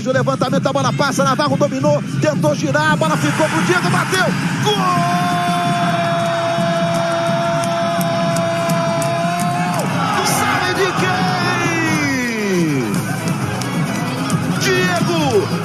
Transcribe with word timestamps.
Veja 0.00 0.08
o 0.08 0.14
levantamento, 0.14 0.66
a 0.66 0.72
bola 0.72 0.90
passa, 0.94 1.22
Navarro 1.22 1.58
dominou, 1.58 2.02
tentou 2.22 2.54
girar, 2.54 2.92
a 2.92 2.96
bola 2.96 3.18
ficou 3.18 3.46
pro 3.46 3.62
Diego, 3.64 3.90
bateu. 3.90 4.24
Gol! 4.64 5.20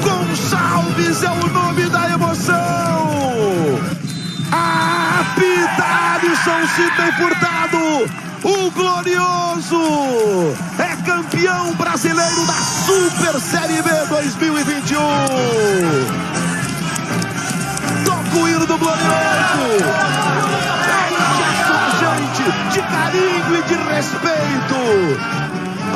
Gonçalves 0.04 1.24
é 1.24 1.32
o 1.32 1.48
nome 1.48 1.90
da 1.90 2.10
emoção. 2.12 2.56
Apita 4.52 5.86
Alisson 6.14 6.68
Sidney 6.76 7.12
Furtado, 7.14 8.25
o 8.46 8.70
glorioso, 8.70 9.82
é 10.78 10.96
campeão 11.04 11.74
brasileiro 11.74 12.46
da 12.46 12.54
Super 12.54 13.40
Série 13.40 13.82
B 13.82 13.90
2021. 14.08 15.00
Toca 18.06 18.38
o 18.38 18.48
hino 18.48 18.68
do 18.68 18.78
glorioso. 18.78 19.06
gente, 22.00 22.44
de 22.72 22.82
carinho 22.84 23.56
e 23.56 23.62
de 23.64 23.74
respeito. 23.96 24.76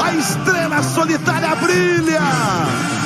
A 0.03 0.13
estrela 0.15 0.81
solitária 0.81 1.55
brilha. 1.55 2.98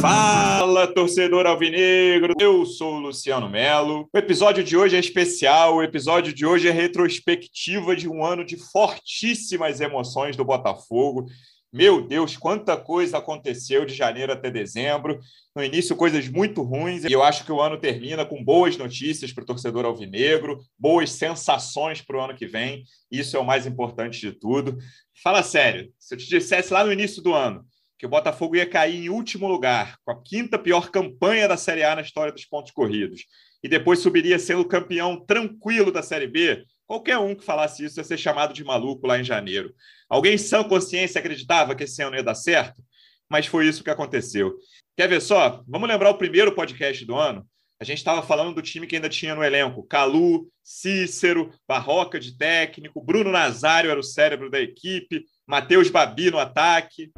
Fala, 0.00 0.86
torcedor 0.86 1.46
alvinegro! 1.46 2.34
Eu 2.40 2.64
sou 2.64 2.94
o 2.94 3.00
Luciano 3.00 3.48
Melo. 3.48 4.08
O 4.14 4.18
episódio 4.18 4.64
de 4.64 4.76
hoje 4.76 4.96
é 4.96 4.98
especial, 4.98 5.76
o 5.76 5.82
episódio 5.82 6.32
de 6.32 6.46
hoje 6.46 6.68
é 6.68 6.70
retrospectiva 6.70 7.94
de 7.94 8.08
um 8.08 8.24
ano 8.24 8.44
de 8.44 8.56
fortíssimas 8.56 9.80
emoções 9.80 10.36
do 10.36 10.44
Botafogo. 10.44 11.26
Meu 11.72 12.06
Deus, 12.06 12.36
quanta 12.36 12.76
coisa 12.76 13.18
aconteceu 13.18 13.84
de 13.84 13.94
janeiro 13.94 14.32
até 14.32 14.50
dezembro. 14.50 15.18
No 15.54 15.62
início, 15.62 15.96
coisas 15.96 16.28
muito 16.28 16.62
ruins, 16.62 17.04
e 17.04 17.12
eu 17.12 17.22
acho 17.22 17.44
que 17.44 17.52
o 17.52 17.60
ano 17.60 17.76
termina 17.76 18.24
com 18.24 18.42
boas 18.42 18.76
notícias 18.76 19.32
para 19.32 19.42
o 19.42 19.46
torcedor 19.46 19.84
alvinegro, 19.84 20.60
boas 20.78 21.10
sensações 21.10 22.00
para 22.00 22.16
o 22.16 22.20
ano 22.20 22.36
que 22.36 22.46
vem. 22.46 22.84
Isso 23.10 23.36
é 23.36 23.40
o 23.40 23.44
mais 23.44 23.66
importante 23.66 24.20
de 24.20 24.32
tudo. 24.32 24.78
Fala 25.22 25.42
sério, 25.42 25.92
se 25.98 26.14
eu 26.14 26.18
te 26.18 26.28
dissesse 26.28 26.72
lá 26.72 26.84
no 26.84 26.92
início 26.92 27.22
do 27.22 27.34
ano 27.34 27.64
que 27.98 28.06
o 28.06 28.08
Botafogo 28.08 28.56
ia 28.56 28.68
cair 28.68 29.04
em 29.04 29.08
último 29.08 29.46
lugar, 29.48 29.96
com 30.04 30.12
a 30.12 30.22
quinta 30.22 30.58
pior 30.58 30.90
campanha 30.90 31.48
da 31.48 31.56
Série 31.56 31.84
A 31.84 31.94
na 31.94 32.02
história 32.02 32.32
dos 32.32 32.44
pontos 32.44 32.72
corridos, 32.72 33.24
e 33.62 33.68
depois 33.68 34.00
subiria 34.00 34.38
sendo 34.38 34.64
campeão 34.64 35.24
tranquilo 35.24 35.90
da 35.90 36.02
Série 36.02 36.26
B, 36.26 36.64
qualquer 36.86 37.18
um 37.18 37.34
que 37.34 37.44
falasse 37.44 37.84
isso 37.84 37.98
ia 37.98 38.04
ser 38.04 38.18
chamado 38.18 38.52
de 38.52 38.64
maluco 38.64 39.06
lá 39.06 39.18
em 39.18 39.24
janeiro. 39.24 39.72
Alguém 40.08 40.36
sã 40.36 40.62
consciência 40.62 41.18
acreditava 41.18 41.74
que 41.74 41.84
esse 41.84 42.02
ano 42.02 42.16
ia 42.16 42.22
dar 42.22 42.34
certo? 42.34 42.82
Mas 43.28 43.46
foi 43.46 43.66
isso 43.66 43.82
que 43.82 43.90
aconteceu. 43.90 44.54
Quer 44.96 45.08
ver 45.08 45.20
só? 45.20 45.62
Vamos 45.66 45.88
lembrar 45.88 46.10
o 46.10 46.18
primeiro 46.18 46.52
podcast 46.54 47.04
do 47.04 47.16
ano? 47.16 47.46
A 47.80 47.84
gente 47.84 47.98
estava 47.98 48.22
falando 48.22 48.54
do 48.54 48.62
time 48.62 48.86
que 48.86 48.96
ainda 48.96 49.08
tinha 49.08 49.34
no 49.34 49.42
elenco: 49.42 49.86
Calu, 49.86 50.48
Cícero, 50.62 51.50
Barroca 51.66 52.20
de 52.20 52.36
técnico, 52.36 53.02
Bruno 53.02 53.30
Nazário 53.30 53.90
era 53.90 53.98
o 53.98 54.04
cérebro 54.04 54.50
da 54.50 54.60
equipe, 54.60 55.24
Matheus 55.46 55.90
Babi 55.90 56.30
no 56.30 56.38
ataque. 56.38 57.10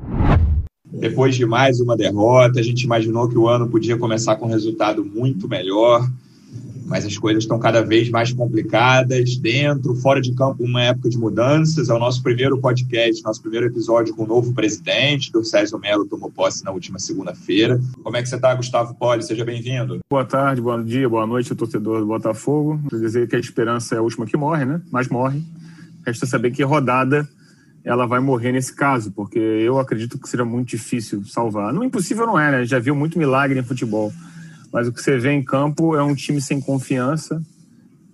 Depois 0.98 1.36
de 1.36 1.44
mais 1.44 1.78
uma 1.78 1.96
derrota, 1.96 2.58
a 2.58 2.62
gente 2.62 2.82
imaginou 2.82 3.28
que 3.28 3.36
o 3.36 3.48
ano 3.48 3.68
podia 3.68 3.98
começar 3.98 4.36
com 4.36 4.46
um 4.46 4.50
resultado 4.50 5.04
muito 5.04 5.46
melhor, 5.46 6.08
mas 6.86 7.04
as 7.04 7.18
coisas 7.18 7.44
estão 7.44 7.58
cada 7.58 7.82
vez 7.82 8.08
mais 8.08 8.32
complicadas, 8.32 9.36
dentro, 9.36 9.94
fora 9.96 10.20
de 10.20 10.32
campo, 10.34 10.64
uma 10.64 10.82
época 10.82 11.10
de 11.10 11.18
mudanças. 11.18 11.90
É 11.90 11.94
o 11.94 11.98
nosso 11.98 12.22
primeiro 12.22 12.58
podcast, 12.58 13.22
nosso 13.22 13.42
primeiro 13.42 13.66
episódio 13.66 14.14
com 14.14 14.24
o 14.24 14.26
novo 14.26 14.54
presidente, 14.54 15.30
do 15.30 15.44
César 15.44 15.78
Melo, 15.78 16.06
tomou 16.06 16.30
posse 16.30 16.64
na 16.64 16.70
última 16.70 16.98
segunda-feira. 16.98 17.78
Como 18.02 18.16
é 18.16 18.22
que 18.22 18.28
você 18.28 18.36
está, 18.36 18.54
Gustavo 18.54 18.94
Poli? 18.94 19.22
Seja 19.22 19.44
bem-vindo. 19.44 19.98
Boa 20.08 20.24
tarde, 20.24 20.62
bom 20.62 20.82
dia, 20.82 21.08
boa 21.08 21.26
noite, 21.26 21.54
torcedor 21.54 22.00
do 22.00 22.06
Botafogo. 22.06 22.80
Quer 22.88 23.00
dizer 23.00 23.28
que 23.28 23.36
a 23.36 23.40
esperança 23.40 23.96
é 23.96 23.98
a 23.98 24.02
última 24.02 24.24
que 24.24 24.36
morre, 24.36 24.64
né? 24.64 24.80
Mas 24.90 25.08
morre. 25.08 25.42
Resta 26.06 26.24
saber 26.24 26.52
que 26.52 26.62
rodada 26.62 27.28
ela 27.86 28.04
vai 28.04 28.18
morrer 28.18 28.50
nesse 28.50 28.74
caso, 28.74 29.12
porque 29.12 29.38
eu 29.38 29.78
acredito 29.78 30.18
que 30.18 30.28
seria 30.28 30.44
muito 30.44 30.70
difícil 30.70 31.24
salvar. 31.24 31.72
Não 31.72 31.84
impossível 31.84 32.26
não 32.26 32.36
é, 32.36 32.50
né? 32.50 32.64
Já 32.64 32.80
viu 32.80 32.96
muito 32.96 33.16
milagre 33.16 33.60
em 33.60 33.62
futebol. 33.62 34.12
Mas 34.72 34.88
o 34.88 34.92
que 34.92 35.00
você 35.00 35.16
vê 35.16 35.30
em 35.30 35.44
campo 35.44 35.94
é 35.94 36.02
um 36.02 36.12
time 36.12 36.40
sem 36.40 36.60
confiança 36.60 37.40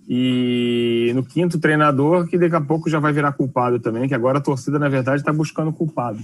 e 0.07 1.11
no 1.15 1.23
quinto 1.23 1.57
treinador 1.57 2.27
que 2.27 2.37
daqui 2.37 2.55
a 2.55 2.61
pouco 2.61 2.87
já 2.87 2.99
vai 2.99 3.11
virar 3.11 3.31
culpado 3.31 3.79
também, 3.79 4.07
que 4.07 4.13
agora 4.13 4.37
a 4.37 4.41
torcida 4.41 4.77
na 4.77 4.89
verdade 4.89 5.21
está 5.21 5.33
buscando 5.33 5.73
culpado 5.73 6.19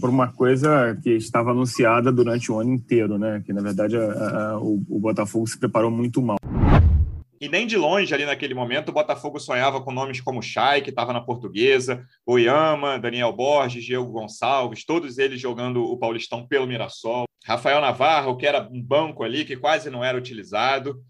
por 0.00 0.08
uma 0.08 0.28
coisa 0.28 0.96
que 1.02 1.10
estava 1.10 1.50
anunciada 1.50 2.12
durante 2.12 2.52
o 2.52 2.60
ano 2.60 2.72
inteiro, 2.74 3.18
né? 3.18 3.42
Que 3.44 3.52
na 3.52 3.60
verdade 3.60 3.96
a, 3.96 4.52
a, 4.52 4.58
o, 4.60 4.80
o 4.88 5.00
Botafogo 5.00 5.48
se 5.48 5.58
preparou 5.58 5.90
muito 5.90 6.22
mal. 6.22 6.38
E 7.42 7.48
nem 7.48 7.66
de 7.66 7.76
longe, 7.76 8.14
ali 8.14 8.24
naquele 8.24 8.54
momento, 8.54 8.90
o 8.90 8.92
Botafogo 8.92 9.40
sonhava 9.40 9.82
com 9.82 9.90
nomes 9.90 10.20
como 10.20 10.40
Chay, 10.40 10.80
que 10.80 10.90
estava 10.90 11.12
na 11.12 11.20
portuguesa, 11.20 12.06
Oyama, 12.24 13.00
Daniel 13.00 13.32
Borges, 13.32 13.84
Diego 13.84 14.12
Gonçalves, 14.12 14.84
todos 14.84 15.18
eles 15.18 15.40
jogando 15.40 15.82
o 15.82 15.98
Paulistão 15.98 16.46
pelo 16.46 16.68
Mirassol. 16.68 17.24
Rafael 17.44 17.80
Navarro, 17.80 18.36
que 18.36 18.46
era 18.46 18.68
um 18.70 18.80
banco 18.80 19.24
ali 19.24 19.44
que 19.44 19.56
quase 19.56 19.90
não 19.90 20.04
era 20.04 20.16
utilizado. 20.16 21.02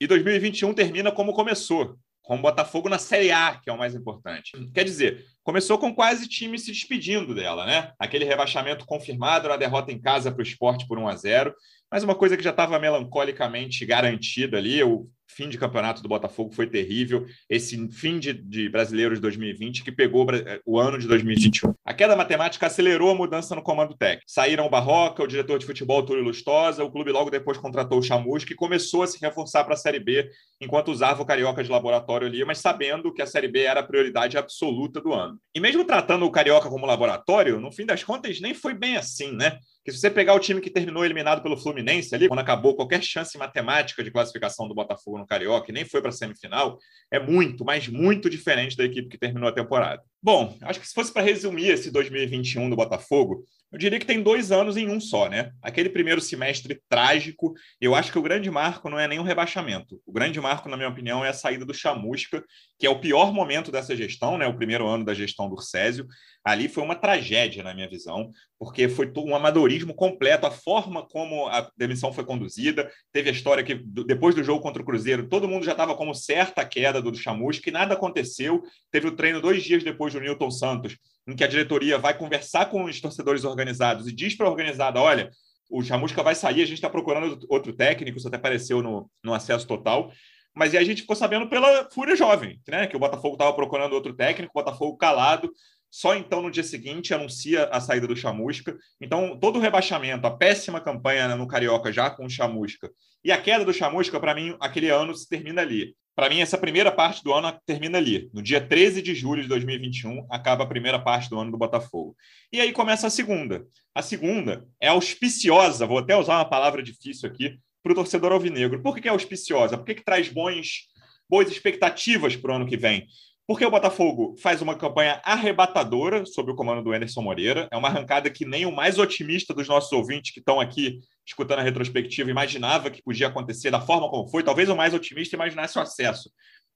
E 0.00 0.06
2021 0.06 0.72
termina 0.72 1.10
como 1.10 1.32
começou, 1.32 1.96
com 2.22 2.36
o 2.36 2.40
Botafogo 2.40 2.88
na 2.88 2.98
Série 3.00 3.32
A, 3.32 3.56
que 3.60 3.68
é 3.68 3.72
o 3.72 3.78
mais 3.78 3.96
importante. 3.96 4.52
Quer 4.72 4.84
dizer, 4.84 5.24
começou 5.42 5.78
com 5.78 5.92
quase 5.92 6.28
time 6.28 6.60
se 6.60 6.70
despedindo 6.70 7.34
dela, 7.34 7.66
né? 7.66 7.92
Aquele 7.98 8.24
rebaixamento 8.24 8.86
confirmado 8.86 9.48
na 9.48 9.56
derrota 9.56 9.90
em 9.90 10.00
casa 10.00 10.30
para 10.30 10.42
o 10.42 10.46
esporte 10.46 10.86
por 10.86 10.96
1 10.96 11.08
a 11.08 11.16
0 11.16 11.54
mas 11.92 12.02
uma 12.02 12.14
coisa 12.14 12.38
que 12.38 12.42
já 12.42 12.48
estava 12.48 12.78
melancolicamente 12.78 13.84
garantida 13.84 14.56
ali, 14.56 14.82
o 14.82 15.10
fim 15.34 15.48
de 15.48 15.58
campeonato 15.58 16.02
do 16.02 16.08
Botafogo 16.08 16.52
foi 16.54 16.66
terrível. 16.66 17.26
Esse 17.48 17.88
fim 17.88 18.18
de, 18.18 18.32
de 18.32 18.68
brasileiros 18.68 19.18
de 19.18 19.22
2020 19.22 19.82
que 19.82 19.92
pegou 19.92 20.26
o 20.64 20.78
ano 20.78 20.98
de 20.98 21.08
2021. 21.08 21.74
A 21.84 21.94
queda 21.94 22.14
matemática 22.14 22.66
acelerou 22.66 23.10
a 23.10 23.14
mudança 23.14 23.54
no 23.54 23.62
comando 23.62 23.96
técnico. 23.96 24.24
Saíram 24.26 24.66
o 24.66 24.70
Barroca, 24.70 25.22
o 25.22 25.26
diretor 25.26 25.58
de 25.58 25.66
futebol 25.66 26.02
Túlio 26.04 26.22
Lustosa, 26.22 26.84
o 26.84 26.90
clube 26.90 27.10
logo 27.10 27.30
depois 27.30 27.58
contratou 27.58 27.98
o 27.98 28.02
Chamusca 28.02 28.52
e 28.52 28.56
começou 28.56 29.02
a 29.02 29.06
se 29.06 29.18
reforçar 29.20 29.64
para 29.64 29.74
a 29.74 29.76
Série 29.76 29.98
B, 29.98 30.28
enquanto 30.60 30.90
usava 30.90 31.22
o 31.22 31.26
Carioca 31.26 31.62
de 31.62 31.70
laboratório 31.70 32.26
ali, 32.26 32.44
mas 32.44 32.58
sabendo 32.58 33.12
que 33.12 33.22
a 33.22 33.26
Série 33.26 33.48
B 33.48 33.60
era 33.60 33.80
a 33.80 33.82
prioridade 33.82 34.36
absoluta 34.38 35.00
do 35.00 35.12
ano. 35.12 35.38
E 35.54 35.60
mesmo 35.60 35.84
tratando 35.84 36.24
o 36.24 36.30
Carioca 36.30 36.68
como 36.68 36.86
laboratório, 36.86 37.60
no 37.60 37.72
fim 37.72 37.86
das 37.86 38.04
contas 38.04 38.40
nem 38.40 38.54
foi 38.54 38.74
bem 38.74 38.96
assim, 38.96 39.32
né? 39.32 39.58
Que 39.84 39.90
se 39.90 39.98
você 39.98 40.10
pegar 40.10 40.34
o 40.34 40.38
time 40.38 40.60
que 40.60 40.70
terminou 40.70 41.04
eliminado 41.04 41.42
pelo 41.42 41.56
Fluminense 41.56 42.14
ali, 42.14 42.28
quando 42.28 42.40
acabou 42.40 42.76
qualquer 42.76 43.02
chance 43.02 43.36
matemática 43.36 44.02
de 44.02 44.10
classificação 44.10 44.68
do 44.68 44.74
Botafogo 44.74 45.18
no 45.18 45.26
Carioca 45.26 45.70
e 45.70 45.74
nem 45.74 45.84
foi 45.84 46.00
para 46.00 46.10
a 46.10 46.12
semifinal, 46.12 46.78
é 47.10 47.18
muito, 47.18 47.64
mas 47.64 47.88
muito 47.88 48.30
diferente 48.30 48.76
da 48.76 48.84
equipe 48.84 49.08
que 49.08 49.18
terminou 49.18 49.48
a 49.48 49.52
temporada. 49.52 50.02
Bom, 50.22 50.56
acho 50.62 50.80
que 50.80 50.86
se 50.86 50.94
fosse 50.94 51.12
para 51.12 51.22
resumir 51.22 51.68
esse 51.68 51.90
2021 51.90 52.70
do 52.70 52.76
Botafogo, 52.76 53.44
eu 53.72 53.78
diria 53.78 53.98
que 53.98 54.04
tem 54.04 54.22
dois 54.22 54.52
anos 54.52 54.76
em 54.76 54.86
um 54.88 55.00
só, 55.00 55.30
né? 55.30 55.50
Aquele 55.62 55.88
primeiro 55.88 56.20
semestre 56.20 56.78
trágico, 56.90 57.54
eu 57.80 57.94
acho 57.94 58.12
que 58.12 58.18
o 58.18 58.22
grande 58.22 58.50
marco 58.50 58.90
não 58.90 59.00
é 59.00 59.08
nem 59.08 59.18
o 59.18 59.22
rebaixamento. 59.22 59.98
O 60.06 60.12
grande 60.12 60.38
marco, 60.38 60.68
na 60.68 60.76
minha 60.76 60.90
opinião, 60.90 61.24
é 61.24 61.30
a 61.30 61.32
saída 61.32 61.64
do 61.64 61.72
Chamusca, 61.72 62.44
que 62.78 62.86
é 62.86 62.90
o 62.90 63.00
pior 63.00 63.32
momento 63.32 63.72
dessa 63.72 63.96
gestão, 63.96 64.36
né? 64.36 64.46
O 64.46 64.56
primeiro 64.56 64.86
ano 64.86 65.06
da 65.06 65.14
gestão 65.14 65.48
do 65.48 65.58
Césio. 65.58 66.06
Ali 66.44 66.68
foi 66.68 66.82
uma 66.82 66.96
tragédia, 66.96 67.62
na 67.62 67.72
minha 67.72 67.88
visão, 67.88 68.32
porque 68.58 68.88
foi 68.88 69.10
um 69.16 69.36
amadorismo 69.36 69.94
completo, 69.94 70.44
a 70.44 70.50
forma 70.50 71.06
como 71.06 71.46
a 71.46 71.70
demissão 71.76 72.12
foi 72.12 72.24
conduzida. 72.24 72.90
Teve 73.12 73.30
a 73.30 73.32
história 73.32 73.62
que, 73.62 73.74
depois 73.74 74.34
do 74.34 74.42
jogo 74.42 74.60
contra 74.60 74.82
o 74.82 74.84
Cruzeiro, 74.84 75.28
todo 75.28 75.48
mundo 75.48 75.64
já 75.64 75.72
estava 75.72 75.94
como 75.94 76.14
certa 76.14 76.62
a 76.62 76.64
queda 76.64 77.00
do 77.00 77.14
Chamusca, 77.14 77.68
e 77.68 77.72
nada 77.72 77.94
aconteceu. 77.94 78.62
Teve 78.90 79.06
o 79.06 79.14
treino 79.14 79.40
dois 79.40 79.62
dias 79.62 79.84
depois 79.84 80.12
do 80.12 80.20
Newton 80.20 80.50
Santos, 80.50 80.98
em 81.28 81.36
que 81.36 81.44
a 81.44 81.48
diretoria 81.48 81.96
vai 81.96 82.16
conversar 82.16 82.66
com 82.66 82.84
os 82.84 83.00
torcedores 83.00 83.44
organizados 83.44 84.08
e 84.08 84.12
diz 84.12 84.34
para 84.34 84.48
a 84.48 84.50
organizada: 84.50 85.00
olha, 85.00 85.30
o 85.70 85.82
Chamusca 85.82 86.22
vai 86.22 86.34
sair, 86.34 86.62
a 86.62 86.66
gente 86.66 86.74
está 86.74 86.90
procurando 86.90 87.38
outro 87.48 87.72
técnico, 87.72 88.18
isso 88.18 88.26
até 88.26 88.36
apareceu 88.36 88.82
no, 88.82 89.08
no 89.22 89.32
acesso 89.32 89.66
total. 89.66 90.12
Mas 90.54 90.74
a 90.74 90.84
gente 90.84 91.00
ficou 91.00 91.16
sabendo 91.16 91.48
pela 91.48 91.88
Fúria 91.90 92.14
Jovem, 92.14 92.60
né? 92.68 92.86
Que 92.86 92.96
o 92.96 93.00
Botafogo 93.00 93.34
estava 93.34 93.52
procurando 93.54 93.94
outro 93.94 94.12
técnico, 94.12 94.52
o 94.54 94.62
Botafogo 94.62 94.96
calado. 94.98 95.50
Só 95.92 96.16
então 96.16 96.40
no 96.40 96.50
dia 96.50 96.64
seguinte 96.64 97.12
anuncia 97.12 97.64
a 97.64 97.78
saída 97.78 98.06
do 98.06 98.16
Chamusca. 98.16 98.74
Então, 98.98 99.38
todo 99.38 99.58
o 99.58 99.60
rebaixamento, 99.60 100.26
a 100.26 100.30
péssima 100.30 100.80
campanha 100.80 101.36
no 101.36 101.46
Carioca 101.46 101.92
já 101.92 102.08
com 102.08 102.24
o 102.24 102.30
Chamusca 102.30 102.90
e 103.22 103.30
a 103.30 103.38
queda 103.38 103.62
do 103.62 103.74
Chamusca, 103.74 104.18
para 104.18 104.34
mim, 104.34 104.56
aquele 104.58 104.88
ano 104.88 105.14
se 105.14 105.28
termina 105.28 105.60
ali. 105.60 105.94
Para 106.16 106.30
mim, 106.30 106.40
essa 106.40 106.56
primeira 106.56 106.90
parte 106.90 107.22
do 107.22 107.34
ano 107.34 107.52
termina 107.66 107.98
ali. 107.98 108.30
No 108.32 108.40
dia 108.40 108.58
13 108.58 109.02
de 109.02 109.14
julho 109.14 109.42
de 109.42 109.48
2021, 109.48 110.26
acaba 110.30 110.64
a 110.64 110.66
primeira 110.66 110.98
parte 110.98 111.28
do 111.28 111.38
ano 111.38 111.50
do 111.50 111.58
Botafogo. 111.58 112.16
E 112.50 112.58
aí 112.58 112.72
começa 112.72 113.06
a 113.06 113.10
segunda. 113.10 113.66
A 113.94 114.00
segunda 114.00 114.66
é 114.80 114.88
auspiciosa, 114.88 115.86
vou 115.86 115.98
até 115.98 116.16
usar 116.16 116.36
uma 116.36 116.48
palavra 116.48 116.82
difícil 116.82 117.28
aqui, 117.28 117.58
para 117.82 117.92
o 117.92 117.94
torcedor 117.94 118.32
alvinegro. 118.32 118.82
Por 118.82 118.98
que 118.98 119.08
é 119.08 119.10
auspiciosa? 119.10 119.76
Por 119.76 119.84
que, 119.84 119.96
que 119.96 120.04
traz 120.04 120.28
bons, 120.30 120.88
boas 121.28 121.50
expectativas 121.50 122.34
para 122.34 122.52
o 122.52 122.56
ano 122.56 122.66
que 122.66 122.78
vem? 122.78 123.06
Porque 123.46 123.66
o 123.66 123.70
Botafogo 123.70 124.36
faz 124.40 124.62
uma 124.62 124.76
campanha 124.76 125.20
arrebatadora 125.24 126.24
sob 126.24 126.52
o 126.52 126.54
comando 126.54 126.82
do 126.82 126.92
Anderson 126.92 127.22
Moreira. 127.22 127.68
É 127.72 127.76
uma 127.76 127.88
arrancada 127.88 128.30
que 128.30 128.46
nem 128.46 128.64
o 128.64 128.72
mais 128.72 128.98
otimista 128.98 129.52
dos 129.52 129.66
nossos 129.66 129.90
ouvintes 129.92 130.32
que 130.32 130.38
estão 130.38 130.60
aqui 130.60 131.00
escutando 131.26 131.58
a 131.58 131.62
retrospectiva 131.62 132.30
imaginava 132.30 132.90
que 132.90 133.02
podia 133.02 133.26
acontecer 133.26 133.70
da 133.70 133.80
forma 133.80 134.08
como 134.08 134.28
foi. 134.28 134.44
Talvez 134.44 134.68
o 134.68 134.76
mais 134.76 134.94
otimista 134.94 135.34
imaginasse 135.34 135.76
o 135.76 135.82
acesso. 135.82 136.30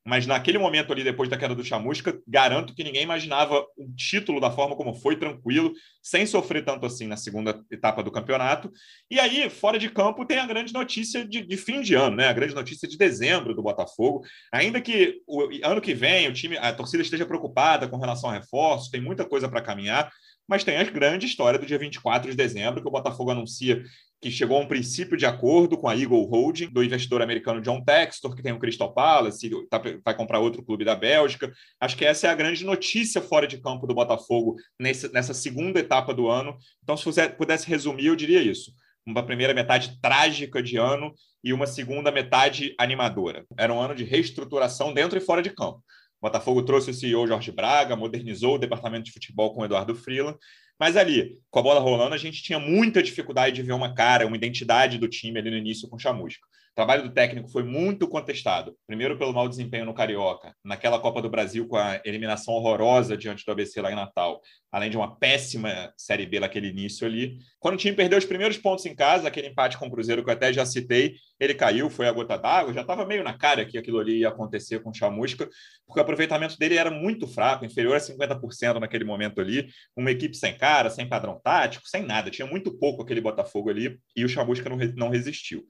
Mas 0.06 0.24
naquele 0.24 0.56
momento 0.56 0.92
ali, 0.92 1.02
depois 1.02 1.28
da 1.28 1.36
queda 1.36 1.54
do 1.54 1.64
Chamusca, 1.64 2.16
garanto 2.28 2.74
que 2.74 2.84
ninguém 2.84 3.02
imaginava 3.02 3.66
o 3.76 3.92
título 3.96 4.40
da 4.40 4.52
forma 4.52 4.76
como 4.76 4.94
foi, 4.94 5.16
tranquilo, 5.16 5.72
sem 6.00 6.24
sofrer 6.24 6.64
tanto 6.64 6.86
assim 6.86 7.08
na 7.08 7.16
segunda 7.16 7.60
etapa 7.70 8.04
do 8.04 8.12
campeonato. 8.12 8.70
E 9.10 9.18
aí, 9.18 9.50
fora 9.50 9.80
de 9.80 9.90
campo, 9.90 10.24
tem 10.24 10.38
a 10.38 10.46
grande 10.46 10.72
notícia 10.72 11.26
de, 11.26 11.44
de 11.44 11.56
fim 11.56 11.80
de 11.80 11.94
ano, 11.94 12.16
né? 12.16 12.28
A 12.28 12.32
grande 12.32 12.54
notícia 12.54 12.88
de 12.88 12.96
dezembro 12.96 13.52
do 13.52 13.62
Botafogo. 13.62 14.22
Ainda 14.52 14.80
que 14.80 15.20
o 15.26 15.48
ano 15.64 15.80
que 15.80 15.92
vem 15.92 16.28
o 16.28 16.32
time, 16.32 16.56
a 16.56 16.72
torcida 16.72 17.02
esteja 17.02 17.26
preocupada 17.26 17.88
com 17.88 17.98
relação 17.98 18.30
a 18.30 18.34
reforços, 18.34 18.90
tem 18.90 19.00
muita 19.00 19.24
coisa 19.24 19.48
para 19.48 19.60
caminhar 19.60 20.08
mas 20.48 20.64
tem 20.64 20.76
a 20.76 20.84
grande 20.84 21.26
história 21.26 21.58
do 21.58 21.66
dia 21.66 21.78
24 21.78 22.30
de 22.30 22.36
dezembro, 22.36 22.80
que 22.80 22.88
o 22.88 22.92
Botafogo 22.92 23.30
anuncia 23.30 23.82
que 24.20 24.30
chegou 24.30 24.56
a 24.56 24.60
um 24.60 24.66
princípio 24.66 25.16
de 25.16 25.26
acordo 25.26 25.76
com 25.76 25.88
a 25.88 25.96
Eagle 25.96 26.24
Holding, 26.24 26.70
do 26.70 26.82
investidor 26.82 27.20
americano 27.20 27.60
John 27.60 27.82
Textor, 27.84 28.34
que 28.34 28.42
tem 28.42 28.52
o 28.52 28.58
Crystal 28.58 28.92
Palace, 28.92 29.50
tá, 29.68 29.80
vai 30.04 30.16
comprar 30.16 30.38
outro 30.38 30.64
clube 30.64 30.84
da 30.84 30.96
Bélgica. 30.96 31.52
Acho 31.80 31.96
que 31.96 32.04
essa 32.04 32.26
é 32.26 32.30
a 32.30 32.34
grande 32.34 32.64
notícia 32.64 33.20
fora 33.20 33.46
de 33.46 33.58
campo 33.58 33.86
do 33.86 33.94
Botafogo 33.94 34.56
nessa 34.80 35.34
segunda 35.34 35.80
etapa 35.80 36.14
do 36.14 36.28
ano. 36.28 36.56
Então, 36.82 36.96
se 36.96 37.04
você 37.04 37.28
pudesse 37.28 37.68
resumir, 37.68 38.06
eu 38.06 38.16
diria 38.16 38.40
isso. 38.40 38.72
Uma 39.06 39.24
primeira 39.24 39.54
metade 39.54 40.00
trágica 40.00 40.62
de 40.62 40.76
ano 40.76 41.14
e 41.44 41.52
uma 41.52 41.66
segunda 41.66 42.10
metade 42.10 42.74
animadora. 42.78 43.44
Era 43.56 43.72
um 43.72 43.80
ano 43.80 43.94
de 43.94 44.02
reestruturação 44.02 44.92
dentro 44.92 45.18
e 45.18 45.20
fora 45.20 45.42
de 45.42 45.50
campo. 45.50 45.84
Botafogo 46.20 46.62
trouxe 46.62 46.90
o 46.90 46.94
CEO 46.94 47.26
Jorge 47.26 47.52
Braga, 47.52 47.96
modernizou 47.96 48.54
o 48.54 48.58
departamento 48.58 49.04
de 49.04 49.12
futebol 49.12 49.54
com 49.54 49.60
o 49.60 49.64
Eduardo 49.64 49.94
Frila, 49.94 50.38
mas 50.78 50.96
ali, 50.96 51.38
com 51.50 51.58
a 51.58 51.62
bola 51.62 51.80
rolando, 51.80 52.14
a 52.14 52.18
gente 52.18 52.42
tinha 52.42 52.58
muita 52.58 53.02
dificuldade 53.02 53.56
de 53.56 53.62
ver 53.62 53.72
uma 53.72 53.94
cara, 53.94 54.26
uma 54.26 54.36
identidade 54.36 54.98
do 54.98 55.08
time 55.08 55.38
ali 55.38 55.50
no 55.50 55.56
início 55.56 55.88
com 55.88 55.96
o 55.96 55.98
Chamusca. 55.98 56.46
O 56.72 56.74
trabalho 56.76 57.04
do 57.04 57.14
técnico 57.14 57.48
foi 57.48 57.62
muito 57.62 58.06
contestado. 58.06 58.76
Primeiro 58.86 59.16
pelo 59.16 59.32
mau 59.32 59.48
desempenho 59.48 59.86
no 59.86 59.94
Carioca, 59.94 60.54
naquela 60.62 60.98
Copa 61.00 61.22
do 61.22 61.30
Brasil 61.30 61.66
com 61.66 61.76
a 61.76 61.98
eliminação 62.04 62.52
horrorosa 62.52 63.16
diante 63.16 63.46
do 63.46 63.52
ABC 63.52 63.80
lá 63.80 63.90
em 63.90 63.94
Natal, 63.94 64.42
além 64.70 64.90
de 64.90 64.96
uma 64.98 65.16
péssima 65.16 65.90
Série 65.96 66.26
B 66.26 66.38
naquele 66.38 66.68
início 66.68 67.06
ali. 67.06 67.38
Quando 67.66 67.74
o 67.74 67.78
time 67.78 67.96
perdeu 67.96 68.16
os 68.16 68.24
primeiros 68.24 68.56
pontos 68.56 68.86
em 68.86 68.94
casa, 68.94 69.26
aquele 69.26 69.48
empate 69.48 69.76
com 69.76 69.88
o 69.88 69.90
Cruzeiro 69.90 70.22
que 70.22 70.30
eu 70.30 70.34
até 70.34 70.52
já 70.52 70.64
citei, 70.64 71.16
ele 71.40 71.52
caiu, 71.52 71.90
foi 71.90 72.06
a 72.06 72.12
gota 72.12 72.36
d'água, 72.36 72.72
já 72.72 72.82
estava 72.82 73.04
meio 73.04 73.24
na 73.24 73.36
cara 73.36 73.64
que 73.66 73.76
aquilo 73.76 73.98
ali 73.98 74.20
ia 74.20 74.28
acontecer 74.28 74.78
com 74.84 74.90
o 74.90 74.94
Chamusca, 74.94 75.48
porque 75.84 75.98
o 75.98 76.00
aproveitamento 76.00 76.56
dele 76.56 76.76
era 76.76 76.92
muito 76.92 77.26
fraco, 77.26 77.64
inferior 77.64 77.96
a 77.96 77.98
50% 77.98 78.78
naquele 78.78 79.02
momento 79.04 79.40
ali, 79.40 79.66
uma 79.96 80.12
equipe 80.12 80.36
sem 80.36 80.56
cara, 80.56 80.90
sem 80.90 81.08
padrão 81.08 81.40
tático, 81.42 81.88
sem 81.88 82.06
nada, 82.06 82.30
tinha 82.30 82.46
muito 82.46 82.72
pouco 82.72 83.02
aquele 83.02 83.20
Botafogo 83.20 83.68
ali 83.68 83.98
e 84.14 84.24
o 84.24 84.28
Chamusca 84.28 84.70
não, 84.70 84.76
não 84.94 85.08
resistiu. 85.08 85.66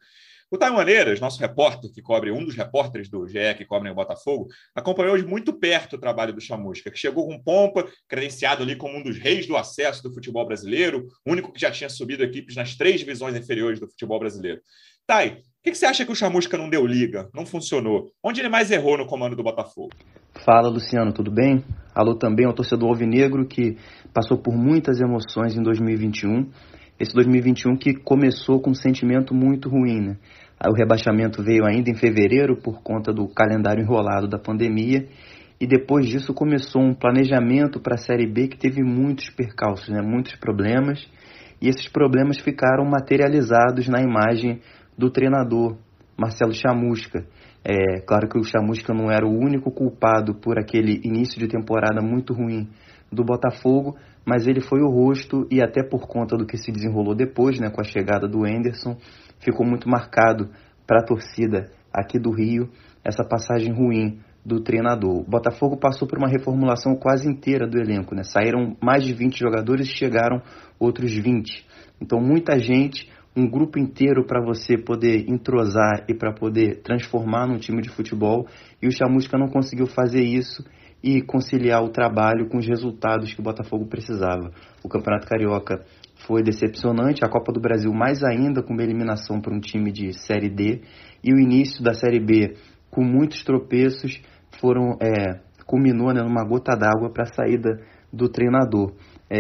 O 0.49 0.57
Taio 0.57 0.75
Maneiras, 0.75 1.19
nosso 1.19 1.41
repórter 1.41 1.91
que 1.93 2.01
cobre, 2.01 2.31
um 2.31 2.45
dos 2.45 2.55
repórteres 2.55 3.09
do 3.09 3.27
GE 3.27 3.55
que 3.59 3.65
cobrem 3.65 3.91
o 3.91 3.97
Botafogo, 3.97 4.47
acompanhou 4.77 5.17
de 5.17 5.27
muito 5.27 5.53
perto 5.53 5.97
o 5.97 5.99
trabalho 5.99 6.33
do 6.33 6.41
Chamusca, 6.41 6.89
que 6.89 6.97
chegou 6.97 7.27
com 7.27 7.43
pompa, 7.43 7.85
credenciado 8.09 8.63
ali 8.63 8.77
como 8.77 8.97
um 8.97 9.03
dos 9.03 9.19
reis 9.19 9.45
do 9.45 9.57
acesso 9.57 10.05
do 10.05 10.15
futebol 10.15 10.47
brasileiro, 10.47 11.09
único 11.27 11.53
que 11.53 11.61
já 11.61 11.69
tinha 11.69 11.91
subido 11.91 12.23
equipes 12.23 12.55
nas 12.55 12.77
três 12.77 13.01
divisões 13.01 13.35
inferiores 13.35 13.81
do 13.81 13.89
futebol 13.89 14.21
brasileiro. 14.21 14.61
Tai, 15.05 15.31
o 15.31 15.43
que, 15.65 15.75
você 15.75 15.85
acha 15.85 16.05
que 16.05 16.13
o 16.13 16.17
Chamusca 16.17 16.57
não 16.57 16.71
deu 16.71 16.87
liga, 16.87 17.29
não 17.35 17.45
funcionou? 17.45 18.13
Onde 18.23 18.41
ele 18.41 18.49
mais 18.49 18.71
errou 18.71 18.97
no 18.97 19.05
comando 19.05 19.35
do 19.35 19.43
Botafogo? 19.43 19.91
Fala, 20.45 20.69
Luciano, 20.69 21.13
tudo 21.13 21.31
bem? 21.31 21.65
Alô 21.93 22.15
também 22.15 22.47
ao 22.47 22.55
torcedor 22.55 22.91
alvinegro 22.91 23.47
que 23.47 23.77
passou 24.15 24.39
por 24.39 24.55
muitas 24.55 25.01
emoções 25.01 25.57
em 25.57 25.63
2021 25.63 26.53
esse 26.99 27.13
2021 27.15 27.77
que 27.77 27.95
começou 27.95 28.61
com 28.61 28.71
um 28.71 28.75
sentimento 28.75 29.35
muito 29.35 29.69
ruim. 29.69 30.01
Né? 30.01 30.17
O 30.67 30.75
rebaixamento 30.75 31.43
veio 31.43 31.65
ainda 31.65 31.91
em 31.91 31.95
fevereiro 31.95 32.57
por 32.57 32.83
conta 32.83 33.13
do 33.13 33.29
calendário 33.29 33.83
enrolado 33.83 34.27
da 34.27 34.39
pandemia 34.39 35.07
e 35.61 35.67
depois 35.67 36.07
disso 36.07 36.35
começou 36.35 36.83
um 36.83 36.95
planejamento 36.95 37.81
para 37.81 37.95
a 37.95 37.99
Série 37.99 38.27
B 38.27 38.49
que 38.49 38.59
teve 38.59 38.83
muitos 38.83 39.31
percalços, 39.31 39.89
né? 39.89 40.01
muitos 40.01 40.35
problemas 40.37 41.07
e 41.61 41.69
esses 41.69 41.89
problemas 41.89 42.39
ficaram 42.39 42.85
materializados 42.85 43.89
na 43.89 44.01
imagem 44.03 44.61
do 44.97 45.11
treinador 45.11 45.77
Marcelo 46.17 46.53
Chamusca. 46.53 47.27
É 47.65 48.01
claro 48.01 48.29
que 48.29 48.39
o 48.39 48.45
Chamusca 48.45 48.95
não 48.95 49.11
era 49.11 49.27
o 49.27 49.37
único 49.37 49.71
culpado 49.71 50.35
por 50.35 50.59
aquele 50.59 51.01
início 51.05 51.39
de 51.39 51.49
temporada 51.49 52.01
muito 52.01 52.33
ruim 52.33 52.69
do 53.11 53.25
Botafogo, 53.25 53.97
mas 54.27 54.49
ele 54.49 54.61
foi 54.61 54.81
o 54.81 54.91
rosto 54.91 55.47
e 55.49 55.63
até 55.63 55.85
por 55.85 56.09
conta 56.09 56.37
do 56.37 56.45
que 56.45 56.59
se 56.59 56.73
desenrolou 56.73 57.15
depois, 57.15 57.61
né, 57.61 57.71
com 57.71 57.81
a 57.81 57.85
chegada 57.85 58.27
do 58.27 58.45
Enderson, 58.45 58.97
ficou 59.39 59.65
muito 59.65 59.89
marcado 59.89 60.51
para 60.85 61.01
a 61.01 61.05
torcida 61.05 61.71
aqui 61.93 62.19
do 62.19 62.33
Rio 62.33 62.69
essa 63.05 63.25
passagem 63.25 63.73
ruim 63.73 64.19
do 64.45 64.61
treinador. 64.61 65.21
O 65.21 65.31
Botafogo 65.31 65.77
passou 65.77 66.09
por 66.09 66.19
uma 66.19 66.29
reformulação 66.29 66.97
quase 66.97 67.29
inteira 67.29 67.69
do 67.69 67.79
elenco, 67.79 68.15
né? 68.15 68.25
Saíram 68.25 68.77
mais 68.83 69.05
de 69.05 69.15
20 69.15 69.39
jogadores 69.39 69.87
e 69.87 69.97
chegaram 69.97 70.43
outros 70.79 71.13
20. 71.13 71.65
Então 72.01 72.21
muita 72.21 72.59
gente, 72.59 73.09
um 73.37 73.49
grupo 73.49 73.79
inteiro 73.79 74.25
para 74.25 74.45
você 74.45 74.77
poder 74.77 75.29
entrosar 75.29 76.05
e 76.09 76.15
para 76.15 76.33
poder 76.33 76.81
transformar 76.83 77.47
num 77.47 77.59
time 77.59 77.81
de 77.81 77.91
futebol, 77.91 78.47
e 78.83 78.89
o 78.89 78.93
Chamusca 78.93 79.39
não 79.39 79.49
conseguiu 79.49 79.87
fazer 79.87 80.23
isso 80.23 80.65
e 81.07 81.23
conciliar 81.23 81.85
o 81.85 81.91
trabalho 81.91 82.49
com 82.49 82.59
os 82.59 82.67
resultados 82.67 83.33
que 83.33 83.39
o 83.39 83.45
Botafogo 83.45 83.87
precisava. 83.87 84.51
O 84.83 84.89
Campeonato 84.89 85.29
Carioca 85.29 85.85
foi 86.27 86.43
decepcionante, 86.43 87.25
a 87.25 87.29
Copa 87.29 87.53
do 87.53 87.61
Brasil 87.61 87.93
mais 87.95 88.25
ainda 88.25 88.61
com 88.61 88.73
uma 88.73 88.83
eliminação 88.83 89.41
para 89.41 89.55
um 89.55 89.61
time 89.61 89.93
de 89.93 90.13
Série 90.13 90.49
D 90.49 90.81
e 91.23 91.33
o 91.33 91.39
início 91.39 91.81
da 91.81 91.95
Série 91.95 92.19
B 92.19 92.57
com 92.91 93.05
muitos 93.05 93.45
tropeços 93.45 94.21
foram 94.61 94.99
é, 95.01 95.39
culminou 95.65 96.13
né, 96.13 96.23
numa 96.23 96.45
gota 96.45 96.77
d'água 96.77 97.13
para 97.13 97.23
a 97.23 97.33
saída 97.33 97.81
do 98.13 98.29
treinador. 98.29 98.93
É, 99.31 99.39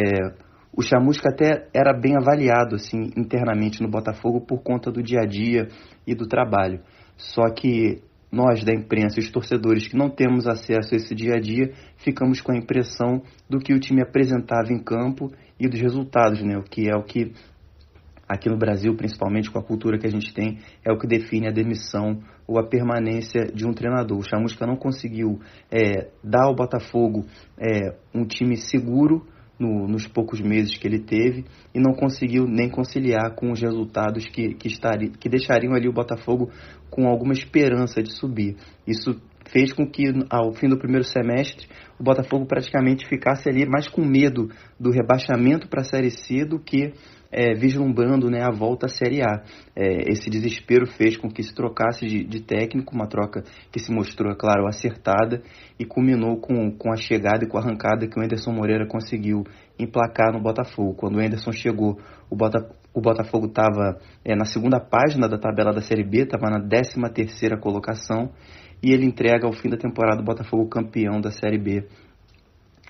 o 0.72 0.82
Chamusca 0.82 1.30
até 1.30 1.66
era 1.74 1.92
bem 1.92 2.14
avaliado 2.16 2.76
assim 2.76 3.10
internamente 3.16 3.82
no 3.82 3.90
Botafogo 3.90 4.40
por 4.40 4.62
conta 4.62 4.92
do 4.92 5.02
dia 5.02 5.22
a 5.22 5.26
dia 5.26 5.66
e 6.06 6.14
do 6.14 6.28
trabalho. 6.28 6.78
Só 7.16 7.42
que 7.52 8.02
nós 8.30 8.64
da 8.64 8.72
imprensa, 8.72 9.20
os 9.20 9.30
torcedores 9.30 9.86
que 9.86 9.96
não 9.96 10.10
temos 10.10 10.46
acesso 10.46 10.94
a 10.94 10.96
esse 10.96 11.14
dia 11.14 11.34
a 11.34 11.40
dia, 11.40 11.72
ficamos 11.98 12.40
com 12.40 12.52
a 12.52 12.56
impressão 12.56 13.22
do 13.48 13.58
que 13.58 13.72
o 13.72 13.80
time 13.80 14.02
apresentava 14.02 14.72
em 14.72 14.82
campo 14.82 15.30
e 15.58 15.68
dos 15.68 15.80
resultados, 15.80 16.42
né? 16.42 16.56
O 16.56 16.62
que 16.62 16.88
é 16.90 16.96
o 16.96 17.02
que 17.02 17.32
aqui 18.28 18.48
no 18.48 18.58
Brasil, 18.58 18.94
principalmente 18.96 19.50
com 19.50 19.58
a 19.58 19.62
cultura 19.62 19.98
que 19.98 20.06
a 20.06 20.10
gente 20.10 20.34
tem, 20.34 20.58
é 20.84 20.92
o 20.92 20.98
que 20.98 21.06
define 21.06 21.48
a 21.48 21.52
demissão 21.52 22.20
ou 22.46 22.58
a 22.58 22.66
permanência 22.66 23.44
de 23.54 23.66
um 23.66 23.72
treinador. 23.72 24.18
O 24.18 24.28
Chamusca 24.28 24.66
não 24.66 24.76
conseguiu 24.76 25.40
é, 25.70 26.10
dar 26.22 26.46
ao 26.46 26.54
Botafogo 26.54 27.24
é, 27.58 27.94
um 28.14 28.24
time 28.24 28.56
seguro 28.56 29.26
no, 29.58 29.86
nos 29.88 30.06
poucos 30.06 30.40
meses 30.40 30.76
que 30.76 30.86
ele 30.86 30.98
teve 30.98 31.44
e 31.74 31.80
não 31.80 31.92
conseguiu 31.92 32.46
nem 32.46 32.68
conciliar 32.68 33.34
com 33.34 33.50
os 33.50 33.60
resultados 33.60 34.26
que, 34.26 34.54
que, 34.54 34.68
estari, 34.68 35.10
que 35.10 35.28
deixariam 35.28 35.74
ali 35.74 35.88
o 35.88 35.92
Botafogo 35.92 36.50
com 36.90 37.06
alguma 37.08 37.32
esperança 37.32 38.02
de 38.02 38.12
subir. 38.12 38.56
Isso 38.86 39.20
fez 39.50 39.72
com 39.72 39.86
que, 39.86 40.04
ao 40.28 40.52
fim 40.52 40.68
do 40.68 40.78
primeiro 40.78 41.04
semestre, 41.04 41.66
o 41.98 42.02
Botafogo 42.02 42.46
praticamente 42.46 43.06
ficasse 43.08 43.48
ali 43.48 43.66
mais 43.66 43.88
com 43.88 44.04
medo 44.04 44.48
do 44.78 44.90
rebaixamento 44.90 45.68
para 45.68 45.80
a 45.80 45.84
Série 45.84 46.10
C 46.10 46.44
do 46.44 46.58
que 46.58 46.92
é, 47.36 47.52
vislumbrando 47.52 48.30
né, 48.30 48.42
a 48.42 48.50
volta 48.50 48.86
à 48.86 48.88
Série 48.88 49.20
A. 49.20 49.42
É, 49.76 50.10
esse 50.10 50.30
desespero 50.30 50.86
fez 50.86 51.18
com 51.18 51.28
que 51.28 51.42
se 51.42 51.54
trocasse 51.54 52.06
de, 52.06 52.24
de, 52.24 52.40
técnico, 52.40 52.94
uma 52.94 53.06
troca 53.06 53.44
que 53.70 53.78
se 53.78 53.92
mostrou, 53.92 54.32
é 54.32 54.34
claro, 54.34 54.66
acertada 54.66 55.42
e 55.78 55.84
culminou 55.84 56.38
com, 56.40 56.70
com 56.70 56.90
a 56.90 56.96
chegada 56.96 57.44
e 57.44 57.46
com 57.46 57.58
a 57.58 57.60
arrancada 57.60 58.08
que 58.08 58.18
o 58.18 58.22
Anderson 58.22 58.52
Moreira 58.52 58.86
conseguiu 58.86 59.44
emplacar 59.78 60.32
no 60.32 60.40
Botafogo. 60.40 60.94
Quando 60.94 61.16
o 61.16 61.20
Anderson 61.20 61.52
chegou, 61.52 62.00
o, 62.30 62.34
Bota, 62.34 62.66
o 62.94 63.02
Botafogo 63.02 63.48
estava 63.48 63.98
é, 64.24 64.34
na 64.34 64.46
segunda 64.46 64.80
página 64.80 65.28
da 65.28 65.36
tabela 65.36 65.74
da 65.74 65.82
Série 65.82 66.04
B, 66.04 66.22
estava 66.22 66.48
na 66.48 66.66
13 66.66 66.94
terceira 67.12 67.58
colocação 67.58 68.30
e 68.82 68.92
ele 68.92 69.04
entrega 69.04 69.46
ao 69.46 69.52
fim 69.52 69.68
da 69.68 69.76
temporada 69.76 70.22
o 70.22 70.24
Botafogo 70.24 70.66
campeão 70.68 71.20
da 71.20 71.30
Série 71.30 71.58
B 71.58 71.86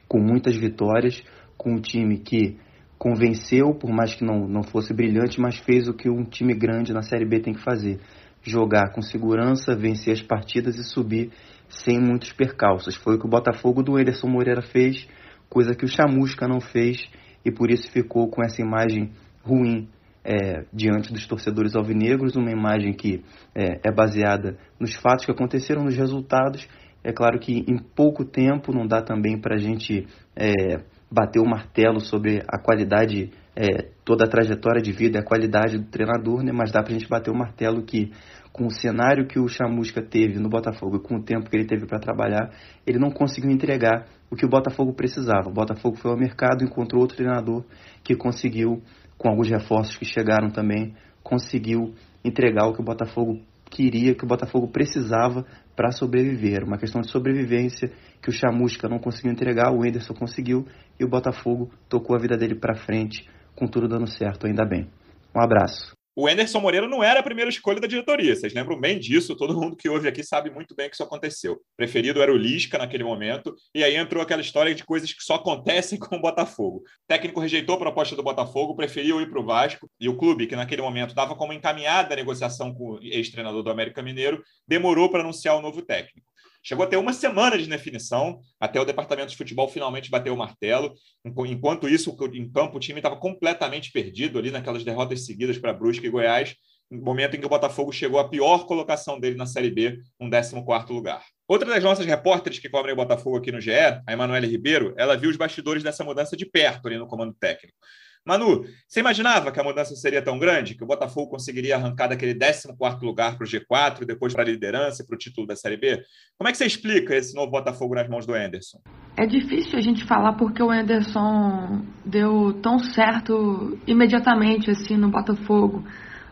com 0.07 0.21
muitas 0.21 0.57
vitórias, 0.57 1.21
com 1.59 1.73
um 1.73 1.81
time 1.81 2.19
que 2.19 2.57
convenceu, 2.99 3.75
por 3.75 3.91
mais 3.91 4.15
que 4.15 4.25
não, 4.25 4.47
não 4.49 4.63
fosse 4.63 4.93
brilhante, 4.93 5.41
mas 5.41 5.59
fez 5.59 5.89
o 5.89 5.95
que 5.95 6.09
um 6.09 6.25
time 6.25 6.55
grande 6.55 6.93
na 6.93 7.03
Série 7.03 7.27
B 7.27 7.41
tem 7.41 7.55
que 7.55 7.63
fazer: 7.63 8.01
jogar 8.43 8.93
com 8.93 9.03
segurança, 9.03 9.75
vencer 9.75 10.13
as 10.13 10.23
partidas 10.23 10.77
e 10.77 10.85
subir 10.85 11.31
sem 11.69 11.99
muitos 11.99 12.33
percalços. 12.33 12.97
Foi 12.97 13.17
o 13.17 13.19
que 13.19 13.27
o 13.27 13.31
Botafogo 13.31 13.83
do 13.83 13.99
Ederson 13.99 14.29
Moreira 14.29 14.63
fez, 14.63 15.07
coisa 15.49 15.75
que 15.75 15.85
o 15.85 15.89
Chamusca 15.89 16.47
não 16.47 16.61
fez 16.61 16.99
e 17.45 17.51
por 17.51 17.71
isso 17.71 17.91
ficou 17.91 18.29
com 18.29 18.43
essa 18.43 18.61
imagem 18.61 19.11
ruim 19.43 19.89
é, 20.25 20.65
diante 20.73 21.13
dos 21.13 21.27
torcedores 21.27 21.77
alvinegros, 21.77 22.35
uma 22.35 22.51
imagem 22.51 22.93
que 22.93 23.23
é, 23.55 23.89
é 23.89 23.93
baseada 23.93 24.59
nos 24.81 24.95
fatos 24.97 25.25
que 25.25 25.31
aconteceram, 25.31 25.85
nos 25.85 25.97
resultados 25.97 26.67
É 27.05 27.13
claro 27.13 27.39
que 27.39 27.65
em 27.69 27.79
pouco 27.79 28.25
tempo 28.25 28.73
não 28.73 28.85
dá 28.85 29.01
também 29.01 29.41
para 29.41 29.55
a 29.55 29.59
gente 29.59 30.09
é, 30.35 30.81
bater 31.11 31.41
o 31.41 31.47
martelo 31.47 32.01
sobre 32.01 32.43
a 32.49 32.59
qualidade, 32.59 33.31
é, 33.55 33.89
toda 34.05 34.25
a 34.25 34.29
trajetória 34.29 34.83
de 34.83 34.93
vida, 34.93 35.19
a 35.19 35.25
qualidade 35.25 35.79
do 35.79 35.87
treinador, 35.87 36.43
né? 36.43 36.53
mas 36.53 36.73
dá 36.73 36.83
para 36.83 36.93
a 36.95 36.99
gente 36.99 37.09
bater 37.09 37.31
o 37.31 37.37
martelo 37.37 37.83
que 37.83 38.13
com 38.53 38.67
o 38.67 38.71
cenário 38.71 39.27
que 39.27 39.39
o 39.39 39.47
Chamusca 39.47 40.01
teve 40.01 40.39
no 40.39 40.49
Botafogo 40.49 40.97
e 40.97 41.01
com 41.01 41.17
o 41.17 41.23
tempo 41.23 41.51
que 41.51 41.55
ele 41.55 41.67
teve 41.67 41.87
para 41.87 41.99
trabalhar, 41.99 42.51
ele 42.87 42.99
não 42.99 43.11
conseguiu 43.11 43.51
entregar 43.51 44.07
o 44.31 44.35
que 44.35 44.47
o 44.47 44.49
Botafogo 44.49 44.95
precisava. 44.95 45.51
O 45.51 45.53
Botafogo 45.53 45.97
foi 45.97 46.11
ao 46.11 46.17
mercado, 46.17 46.65
encontrou 46.65 47.03
outro 47.03 47.19
treinador 47.19 47.65
que 48.03 48.17
conseguiu, 48.17 48.83
com 49.19 49.29
alguns 49.29 49.51
reforços 49.51 49.99
que 49.99 50.07
chegaram 50.07 50.49
também, 50.49 50.95
conseguiu 51.23 51.93
entregar 52.25 52.67
o 52.67 52.73
que 52.73 52.81
o 52.81 52.85
Botafogo 52.85 53.39
queria, 53.71 54.15
que 54.15 54.25
o 54.25 54.29
Botafogo 54.29 54.69
precisava 54.69 55.45
para 55.77 55.93
sobreviver. 55.93 56.65
Uma 56.65 56.79
questão 56.79 57.03
de 57.03 57.11
sobrevivência 57.11 57.93
que 58.23 58.31
o 58.31 58.33
Chamusca 58.33 58.89
não 58.89 58.99
conseguiu 58.99 59.31
entregar, 59.31 59.71
o 59.71 59.85
Enderson 59.85 60.15
conseguiu 60.15 60.67
e 60.99 61.05
o 61.05 61.09
Botafogo 61.09 61.71
tocou 61.89 62.17
a 62.17 62.19
vida 62.19 62.37
dele 62.37 62.57
para 62.57 62.75
frente, 62.75 63.29
com 63.55 63.69
tudo 63.69 63.87
dando 63.87 64.09
certo, 64.09 64.47
ainda 64.47 64.65
bem. 64.65 64.89
Um 65.35 65.41
abraço 65.41 65.96
o 66.19 66.27
Anderson 66.27 66.61
Moreira 66.61 66.89
não 66.89 67.05
era 67.05 67.21
a 67.21 67.23
primeira 67.23 67.51
escolha 67.51 67.79
da 67.79 67.87
diretoria. 67.87 68.35
Vocês 68.35 68.55
lembram 68.55 68.81
bem 68.81 68.99
disso? 68.99 69.37
Todo 69.37 69.53
mundo 69.55 69.77
que 69.77 69.87
ouve 69.87 70.09
aqui 70.09 70.25
sabe 70.25 70.49
muito 70.49 70.75
bem 70.75 70.89
que 70.89 70.95
isso 70.95 71.03
aconteceu. 71.03 71.61
Preferido 71.77 72.23
era 72.23 72.33
o 72.33 72.37
Lisca 72.37 72.79
naquele 72.79 73.05
momento, 73.05 73.55
e 73.75 73.85
aí 73.85 73.95
entrou 73.97 74.23
aquela 74.23 74.41
história 74.41 74.75
de 74.75 74.83
coisas 74.83 75.13
que 75.13 75.23
só 75.23 75.35
acontecem 75.35 75.99
com 76.01 76.17
o 76.17 76.21
Botafogo. 76.21 76.79
O 76.79 76.83
técnico 77.07 77.39
rejeitou 77.39 77.75
a 77.75 77.79
proposta 77.79 78.17
do 78.17 78.23
Botafogo, 78.23 78.75
preferiu 78.75 79.21
ir 79.21 79.29
para 79.29 79.39
o 79.39 79.45
Vasco, 79.45 79.91
e 80.01 80.09
o 80.09 80.17
clube, 80.17 80.47
que 80.47 80.57
naquele 80.57 80.81
momento 80.81 81.15
dava 81.15 81.37
como 81.37 81.53
encaminhada 81.53 82.15
a 82.15 82.17
negociação 82.17 82.75
com 82.75 82.93
o 82.93 82.99
ex-treinador 83.03 83.63
do 83.63 83.71
América 83.71 84.03
Mineiro, 84.03 84.43
demorou 84.67 85.11
para 85.11 85.21
anunciar 85.21 85.55
o 85.55 85.61
novo 85.61 85.83
técnico. 85.83 86.27
Chegou 86.67 86.85
a 86.85 86.89
ter 86.89 86.97
uma 86.97 87.13
semana 87.13 87.57
de 87.57 87.69
definição, 87.69 88.41
até 88.59 88.81
o 88.81 88.85
departamento 88.85 89.31
de 89.31 89.37
futebol 89.37 89.69
finalmente 89.69 90.11
bater 90.11 90.31
o 90.31 90.37
martelo. 90.37 90.95
Enquanto 91.25 91.89
isso, 91.89 92.17
em 92.33 92.51
campo, 92.51 92.77
o 92.77 92.81
time 92.81 92.99
estava 92.99 93.15
completamente 93.17 93.93
perdido 93.93 94.37
ali 94.37 94.51
naquelas 94.51 94.83
derrotas 94.83 95.25
seguidas 95.25 95.59
para 95.59 95.73
Brusque 95.73 96.09
e 96.09 96.11
Goiás, 96.11 96.57
no 96.91 97.05
momento 97.05 97.37
em 97.37 97.39
que 97.39 97.47
o 97.47 97.49
Botafogo 97.49 97.93
chegou 97.93 98.19
à 98.19 98.29
pior 98.29 98.67
colocação 98.67 99.21
dele 99.21 99.37
na 99.37 99.47
Série 99.47 99.71
B, 99.71 100.01
um 100.19 100.29
14 100.29 100.93
lugar. 100.93 101.25
Outra 101.47 101.69
das 101.69 101.85
nossas 101.85 102.05
repórteres 102.05 102.59
que 102.59 102.69
cobrem 102.69 102.95
o 102.95 102.97
Botafogo 102.97 103.37
aqui 103.37 103.53
no 103.53 103.61
GE, 103.61 103.71
a 103.71 104.13
Emanuele 104.13 104.49
Ribeiro, 104.49 104.93
ela 104.99 105.17
viu 105.17 105.31
os 105.31 105.37
bastidores 105.37 105.85
dessa 105.85 106.03
mudança 106.03 106.37
de 106.37 106.47
perto 106.47 106.89
ali 106.89 106.99
no 106.99 107.07
comando 107.07 107.33
técnico. 107.33 107.79
Manu, 108.27 108.65
você 108.89 108.99
imaginava 108.99 109.53
que 109.53 109.61
a 109.61 109.63
mudança 109.63 109.95
seria 109.95 110.21
tão 110.21 110.37
grande, 110.37 110.75
que 110.75 110.83
o 110.83 110.87
Botafogo 110.87 111.31
conseguiria 111.31 111.77
arrancar 111.77 112.09
daquele 112.09 112.35
14 112.35 112.67
lugar 113.03 113.39
para 113.39 113.45
o 113.45 113.49
G4 113.49 114.03
e 114.03 114.05
depois 114.05 114.35
para 114.35 114.43
a 114.43 114.47
liderança 114.47 115.03
e 115.03 115.07
para 115.07 115.15
o 115.15 115.19
título 115.19 115.47
da 115.47 115.55
Série 115.55 115.77
B? 115.77 116.03
Como 116.37 116.49
é 116.49 116.51
que 116.51 116.59
você 116.59 116.67
explica 116.67 117.15
esse 117.15 117.37
novo 117.37 117.53
Botafogo 117.53 117.95
nas 117.95 118.09
mãos 118.09 118.27
do 118.27 118.35
Anderson? 118.35 118.81
É 119.17 119.27
difícil 119.27 119.79
a 119.79 119.81
gente 119.81 120.05
falar 120.05 120.33
porque 120.33 120.61
o 120.61 120.73
Anderson 120.73 121.83
deu 122.05 122.53
tão 122.55 122.81
certo 122.81 123.79
imediatamente 123.87 124.73
assim 124.73 124.97
no 124.97 125.09
Botafogo. 125.09 125.85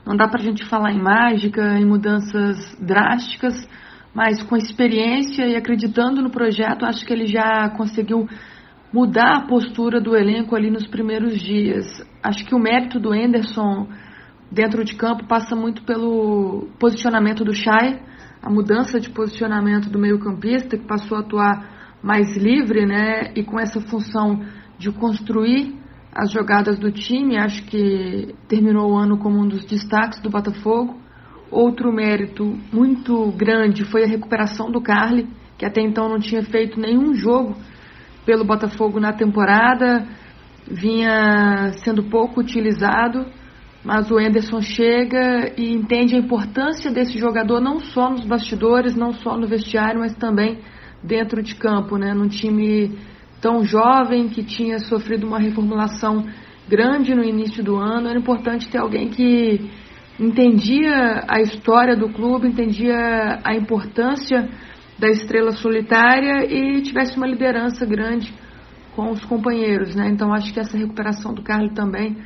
Não 0.05 0.17
dá 0.17 0.27
para 0.27 0.41
a 0.41 0.45
gente 0.45 0.65
falar 0.69 0.91
em 0.91 1.01
mágica, 1.01 1.79
em 1.79 1.87
mudanças 1.87 2.77
drásticas, 2.81 3.55
mas 4.13 4.43
com 4.43 4.57
experiência 4.57 5.47
e 5.47 5.55
acreditando 5.55 6.21
no 6.21 6.31
projeto, 6.31 6.85
acho 6.85 7.07
que 7.07 7.13
ele 7.13 7.27
já 7.27 7.69
conseguiu 7.71 8.29
mudar 8.95 9.39
a 9.39 9.47
postura 9.49 10.01
do 10.01 10.17
elenco 10.17 10.55
ali 10.55 10.71
nos 10.71 10.87
primeiros 10.87 11.41
dias. 11.43 11.85
Acho 12.23 12.47
que 12.47 12.55
o 12.55 12.61
mérito 12.61 13.01
do 13.01 13.13
Enderson 13.13 13.89
dentro 14.53 14.85
de 14.85 14.95
campo 14.95 15.27
passa 15.27 15.57
muito 15.57 15.83
pelo 15.83 16.69
posicionamento 16.79 17.45
do 17.45 17.53
Chay, 17.53 18.01
a 18.41 18.49
mudança 18.49 19.01
de 19.01 19.11
posicionamento 19.11 19.91
do 19.91 19.99
meio-campista, 19.99 20.79
que 20.79 20.87
passou 20.87 21.17
a 21.17 21.23
atuar 21.23 21.99
mais 22.01 22.37
livre, 22.37 22.87
né? 22.87 23.33
E 23.35 23.43
com 23.43 23.59
essa 23.59 23.81
função 23.81 24.45
de 24.79 24.93
construir 24.93 25.75
as 26.15 26.31
jogadas 26.31 26.79
do 26.79 26.93
time, 26.93 27.37
acho 27.37 27.65
que 27.65 28.33
terminou 28.47 28.93
o 28.93 28.97
ano 28.97 29.19
como 29.19 29.41
um 29.41 29.49
dos 29.49 29.65
destaques 29.65 30.21
do 30.21 30.31
Botafogo. 30.31 31.01
Outro 31.51 31.93
mérito 31.93 32.45
muito 32.73 33.33
grande 33.33 33.85
foi 33.85 34.05
a 34.05 34.09
recuperação 34.09 34.71
do 34.71 34.81
Carly, 34.81 35.27
que 35.59 35.67
até 35.67 35.81
então 35.81 36.09
não 36.09 36.21
tinha 36.21 36.45
feito 36.45 36.79
nenhum 36.79 37.13
jogo 37.13 37.57
pelo 38.25 38.45
Botafogo 38.45 38.99
na 38.99 39.13
temporada, 39.13 40.07
vinha 40.67 41.73
sendo 41.85 42.05
pouco 42.05 42.41
utilizado, 42.41 43.27
mas 43.85 44.11
o 44.11 44.19
Enderson 44.19 44.63
chega 44.63 45.53
e 45.59 45.73
entende 45.73 46.15
a 46.15 46.19
importância 46.19 46.91
desse 46.91 47.19
jogador 47.19 47.61
não 47.61 47.81
só 47.81 48.09
nos 48.11 48.25
bastidores, 48.25 48.97
não 48.97 49.13
só 49.13 49.37
no 49.37 49.47
vestiário, 49.47 50.01
mas 50.01 50.15
também 50.15 50.59
dentro 51.03 51.43
de 51.43 51.55
campo, 51.55 51.99
né? 51.99 52.15
Num 52.15 52.29
time 52.29 52.97
tão 53.43 53.63
jovem 53.63 54.29
que 54.29 54.43
tinha 54.43 54.79
sofrido 54.79 55.27
uma 55.27 55.39
reformulação 55.39 56.25
grande 56.67 57.15
no 57.15 57.23
início 57.23 57.63
do 57.63 57.77
ano, 57.77 58.09
era 58.09 58.19
importante 58.19 58.71
ter 58.71 58.79
alguém 58.79 59.11
que 59.11 59.71
entendia 60.19 61.25
a 61.29 61.43
história 61.43 61.95
do 61.95 62.09
clube, 62.09 62.49
entendia 62.49 63.41
a 63.45 63.55
importância 63.55 64.49
da 64.99 65.09
estrela 65.09 65.53
solitária 65.53 66.45
e 66.45 66.83
tivesse 66.83 67.17
uma 67.17 67.27
liderança 67.27 67.85
grande 67.85 68.33
com 68.95 69.11
os 69.11 69.25
companheiros, 69.25 69.95
né? 69.95 70.09
Então 70.09 70.33
acho 70.33 70.53
que 70.53 70.61
essa 70.61 70.79
recuperação 70.79 71.35
do 71.35 71.43
Carlos 71.43 71.73
também 71.73 72.17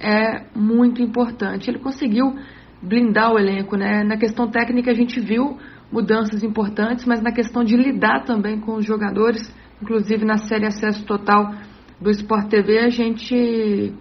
é 0.00 0.44
muito 0.54 1.00
importante. 1.00 1.70
Ele 1.70 1.78
conseguiu 1.78 2.34
blindar 2.82 3.32
o 3.32 3.38
elenco, 3.38 3.76
né? 3.76 4.02
Na 4.02 4.16
questão 4.16 4.48
técnica 4.48 4.90
a 4.90 4.94
gente 4.94 5.20
viu 5.20 5.56
mudanças 5.90 6.42
importantes, 6.42 7.04
mas 7.04 7.22
na 7.22 7.32
questão 7.32 7.62
de 7.62 7.76
lidar 7.76 8.24
também 8.24 8.58
com 8.60 8.74
os 8.74 8.84
jogadores, 8.84 9.54
inclusive 9.80 10.24
na 10.24 10.36
série 10.36 10.66
Acesso 10.66 11.04
Total 11.04 11.54
do 12.00 12.10
Sport 12.10 12.48
TV, 12.48 12.80
a 12.80 12.88
gente 12.88 13.94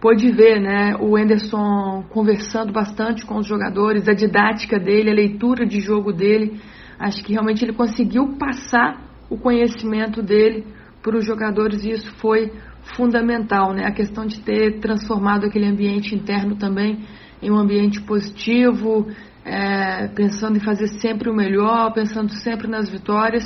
pôde 0.00 0.30
ver, 0.32 0.60
né? 0.60 0.96
O 1.00 1.16
Enderson 1.16 2.04
conversando 2.10 2.72
bastante 2.72 3.24
com 3.24 3.36
os 3.36 3.46
jogadores, 3.46 4.08
a 4.08 4.12
didática 4.12 4.78
dele, 4.78 5.10
a 5.10 5.14
leitura 5.14 5.64
de 5.64 5.80
jogo 5.80 6.12
dele 6.12 6.60
Acho 6.98 7.22
que 7.22 7.32
realmente 7.32 7.64
ele 7.64 7.72
conseguiu 7.72 8.36
passar 8.38 9.00
o 9.30 9.38
conhecimento 9.38 10.22
dele 10.22 10.66
para 11.02 11.16
os 11.16 11.24
jogadores 11.24 11.84
e 11.84 11.90
isso 11.90 12.12
foi 12.16 12.52
fundamental, 12.96 13.72
né? 13.72 13.84
A 13.84 13.92
questão 13.92 14.26
de 14.26 14.40
ter 14.40 14.80
transformado 14.80 15.46
aquele 15.46 15.66
ambiente 15.66 16.14
interno 16.14 16.56
também 16.56 17.04
em 17.40 17.50
um 17.50 17.56
ambiente 17.56 18.00
positivo, 18.00 19.06
é, 19.44 20.08
pensando 20.08 20.56
em 20.56 20.60
fazer 20.60 20.88
sempre 21.00 21.30
o 21.30 21.34
melhor, 21.34 21.92
pensando 21.92 22.32
sempre 22.32 22.66
nas 22.66 22.88
vitórias. 22.88 23.44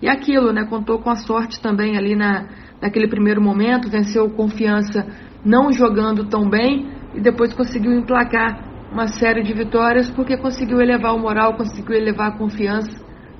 E 0.00 0.08
aquilo, 0.08 0.52
né? 0.52 0.64
Contou 0.64 1.00
com 1.00 1.10
a 1.10 1.16
sorte 1.16 1.60
também 1.60 1.96
ali 1.96 2.16
na, 2.16 2.48
naquele 2.80 3.08
primeiro 3.08 3.42
momento, 3.42 3.90
venceu 3.90 4.30
confiança 4.30 5.06
não 5.44 5.72
jogando 5.72 6.24
tão 6.24 6.48
bem 6.48 6.88
e 7.14 7.20
depois 7.20 7.52
conseguiu 7.52 7.92
emplacar 7.92 8.67
uma 8.90 9.06
série 9.08 9.42
de 9.42 9.52
vitórias 9.52 10.10
porque 10.10 10.36
conseguiu 10.36 10.80
elevar 10.80 11.14
o 11.14 11.18
moral, 11.18 11.56
conseguiu 11.56 11.94
elevar 11.94 12.28
a 12.28 12.38
confiança 12.38 12.90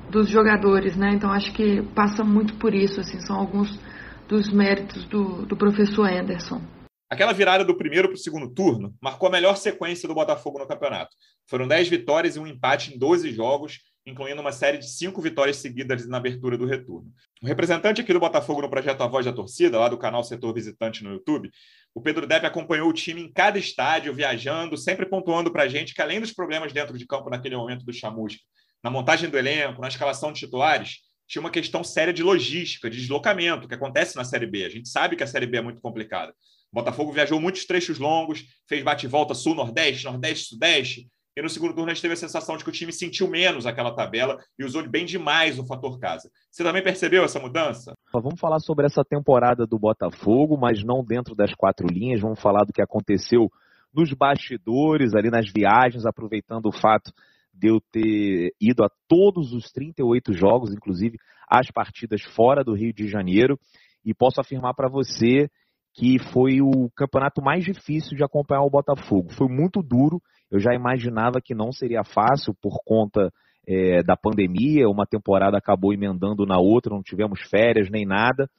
dos 0.09 0.29
jogadores, 0.29 0.95
né? 0.95 1.11
Então 1.13 1.31
acho 1.31 1.53
que 1.53 1.81
passa 1.95 2.23
muito 2.23 2.55
por 2.55 2.73
isso, 2.73 2.99
assim, 2.99 3.19
são 3.21 3.35
alguns 3.35 3.79
dos 4.27 4.51
méritos 4.51 5.05
do, 5.05 5.45
do 5.45 5.55
professor 5.55 6.07
Anderson. 6.07 6.61
Aquela 7.09 7.33
virada 7.33 7.65
do 7.65 7.75
primeiro 7.75 8.07
para 8.07 8.15
o 8.15 8.19
segundo 8.19 8.53
turno 8.53 8.93
marcou 9.01 9.27
a 9.27 9.31
melhor 9.31 9.57
sequência 9.57 10.07
do 10.07 10.13
Botafogo 10.13 10.59
no 10.59 10.67
campeonato. 10.67 11.09
Foram 11.47 11.67
10 11.67 11.89
vitórias 11.89 12.35
e 12.35 12.39
um 12.39 12.45
empate 12.45 12.93
em 12.93 12.99
12 12.99 13.31
jogos, 13.31 13.79
incluindo 14.05 14.41
uma 14.41 14.51
série 14.51 14.77
de 14.77 14.89
cinco 14.89 15.21
vitórias 15.21 15.57
seguidas 15.57 16.07
na 16.07 16.17
abertura 16.17 16.57
do 16.57 16.65
retorno. 16.65 17.11
O 17.41 17.47
representante 17.47 18.01
aqui 18.01 18.11
do 18.11 18.19
Botafogo 18.19 18.61
no 18.61 18.69
projeto 18.69 19.01
A 19.01 19.07
Voz 19.07 19.25
da 19.25 19.33
Torcida, 19.33 19.79
lá 19.79 19.87
do 19.87 19.97
canal 19.97 20.23
Setor 20.23 20.53
Visitante 20.53 21.03
no 21.03 21.11
YouTube, 21.11 21.51
o 21.93 22.01
Pedro 22.01 22.25
Depp 22.27 22.45
acompanhou 22.45 22.89
o 22.89 22.93
time 22.93 23.21
em 23.21 23.31
cada 23.31 23.57
estádio, 23.57 24.13
viajando, 24.13 24.77
sempre 24.77 25.05
pontuando 25.05 25.51
para 25.51 25.63
a 25.63 25.67
gente 25.67 25.93
que, 25.93 26.01
além 26.01 26.19
dos 26.19 26.31
problemas 26.31 26.73
dentro 26.73 26.97
de 26.97 27.05
campo 27.05 27.29
naquele 27.29 27.55
momento 27.55 27.85
do 27.85 27.93
chamusca, 27.93 28.41
na 28.83 28.89
montagem 28.89 29.29
do 29.29 29.37
elenco, 29.37 29.81
na 29.81 29.87
escalação 29.87 30.31
de 30.31 30.39
titulares, 30.39 30.99
tinha 31.27 31.41
uma 31.41 31.51
questão 31.51 31.83
séria 31.83 32.11
de 32.11 32.23
logística, 32.23 32.89
de 32.89 32.97
deslocamento, 32.97 33.67
que 33.67 33.75
acontece 33.75 34.15
na 34.15 34.23
Série 34.23 34.47
B. 34.47 34.65
A 34.65 34.69
gente 34.69 34.89
sabe 34.89 35.15
que 35.15 35.23
a 35.23 35.27
Série 35.27 35.45
B 35.45 35.57
é 35.57 35.61
muito 35.61 35.79
complicada. 35.79 36.33
O 36.71 36.75
Botafogo 36.75 37.11
viajou 37.11 37.39
muitos 37.39 37.65
trechos 37.65 37.99
longos, 37.99 38.45
fez 38.67 38.83
bate-volta 38.83 39.35
sul-nordeste, 39.35 40.05
nordeste-sudeste, 40.05 41.07
e 41.35 41.41
no 41.41 41.49
segundo 41.49 41.73
turno 41.73 41.91
a 41.91 41.93
gente 41.93 42.01
teve 42.01 42.13
a 42.13 42.17
sensação 42.17 42.57
de 42.57 42.63
que 42.63 42.69
o 42.69 42.73
time 42.73 42.91
sentiu 42.91 43.27
menos 43.27 43.65
aquela 43.65 43.93
tabela 43.93 44.37
e 44.57 44.65
usou 44.65 44.87
bem 44.87 45.05
demais 45.05 45.57
o 45.59 45.65
fator 45.65 45.99
casa. 45.99 46.29
Você 46.51 46.63
também 46.63 46.83
percebeu 46.83 47.23
essa 47.23 47.39
mudança? 47.39 47.93
Vamos 48.13 48.39
falar 48.39 48.59
sobre 48.59 48.85
essa 48.85 49.03
temporada 49.03 49.65
do 49.65 49.79
Botafogo, 49.79 50.57
mas 50.57 50.83
não 50.83 51.03
dentro 51.03 51.35
das 51.35 51.53
quatro 51.53 51.87
linhas. 51.87 52.21
Vamos 52.21 52.41
falar 52.41 52.65
do 52.65 52.73
que 52.73 52.81
aconteceu 52.81 53.49
nos 53.93 54.13
bastidores, 54.13 55.15
ali 55.15 55.29
nas 55.29 55.49
viagens, 55.51 56.05
aproveitando 56.05 56.67
o 56.67 56.71
fato 56.71 57.11
de 57.53 57.67
eu 57.67 57.81
ter 57.91 58.53
ido 58.59 58.83
a 58.83 58.89
todos 59.07 59.53
os 59.53 59.71
38 59.71 60.33
jogos, 60.33 60.71
inclusive 60.71 61.17
as 61.49 61.69
partidas 61.71 62.21
fora 62.21 62.63
do 62.63 62.73
Rio 62.73 62.93
de 62.93 63.07
Janeiro, 63.07 63.59
e 64.05 64.13
posso 64.13 64.39
afirmar 64.39 64.73
para 64.73 64.87
você 64.87 65.49
que 65.93 66.17
foi 66.31 66.61
o 66.61 66.89
campeonato 66.95 67.41
mais 67.41 67.63
difícil 67.63 68.15
de 68.15 68.23
acompanhar 68.23 68.61
o 68.61 68.69
Botafogo. 68.69 69.33
Foi 69.33 69.47
muito 69.47 69.81
duro 69.81 70.21
eu 70.51 70.59
já 70.59 70.73
imaginava 70.73 71.41
que 71.41 71.53
não 71.53 71.71
seria 71.71 72.03
fácil 72.03 72.53
por 72.61 72.79
conta 72.83 73.31
é, 73.67 74.01
da 74.01 74.17
pandemia, 74.17 74.89
uma 74.89 75.05
temporada 75.05 75.57
acabou 75.57 75.93
emendando 75.93 76.45
na 76.45 76.57
outra, 76.57 76.93
não 76.93 77.03
tivemos 77.03 77.39
férias 77.49 77.89
nem 77.89 78.05
nada, 78.05 78.49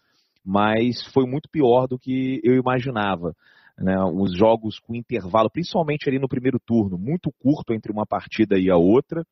mas 0.44 1.04
foi 1.12 1.26
muito 1.26 1.48
pior 1.50 1.86
do 1.86 1.98
que 1.98 2.40
eu 2.44 2.54
imaginava. 2.54 3.34
Né? 3.76 3.96
Os 4.04 4.36
jogos 4.36 4.78
com 4.78 4.94
intervalo, 4.94 5.50
principalmente 5.50 6.08
ali 6.08 6.18
no 6.18 6.28
primeiro 6.28 6.60
turno, 6.60 6.98
muito 6.98 7.32
curto 7.40 7.72
entre 7.72 7.90
uma 7.90 8.06
partida 8.06 8.58
e 8.58 8.70
a 8.70 8.76
outra. 8.76 9.24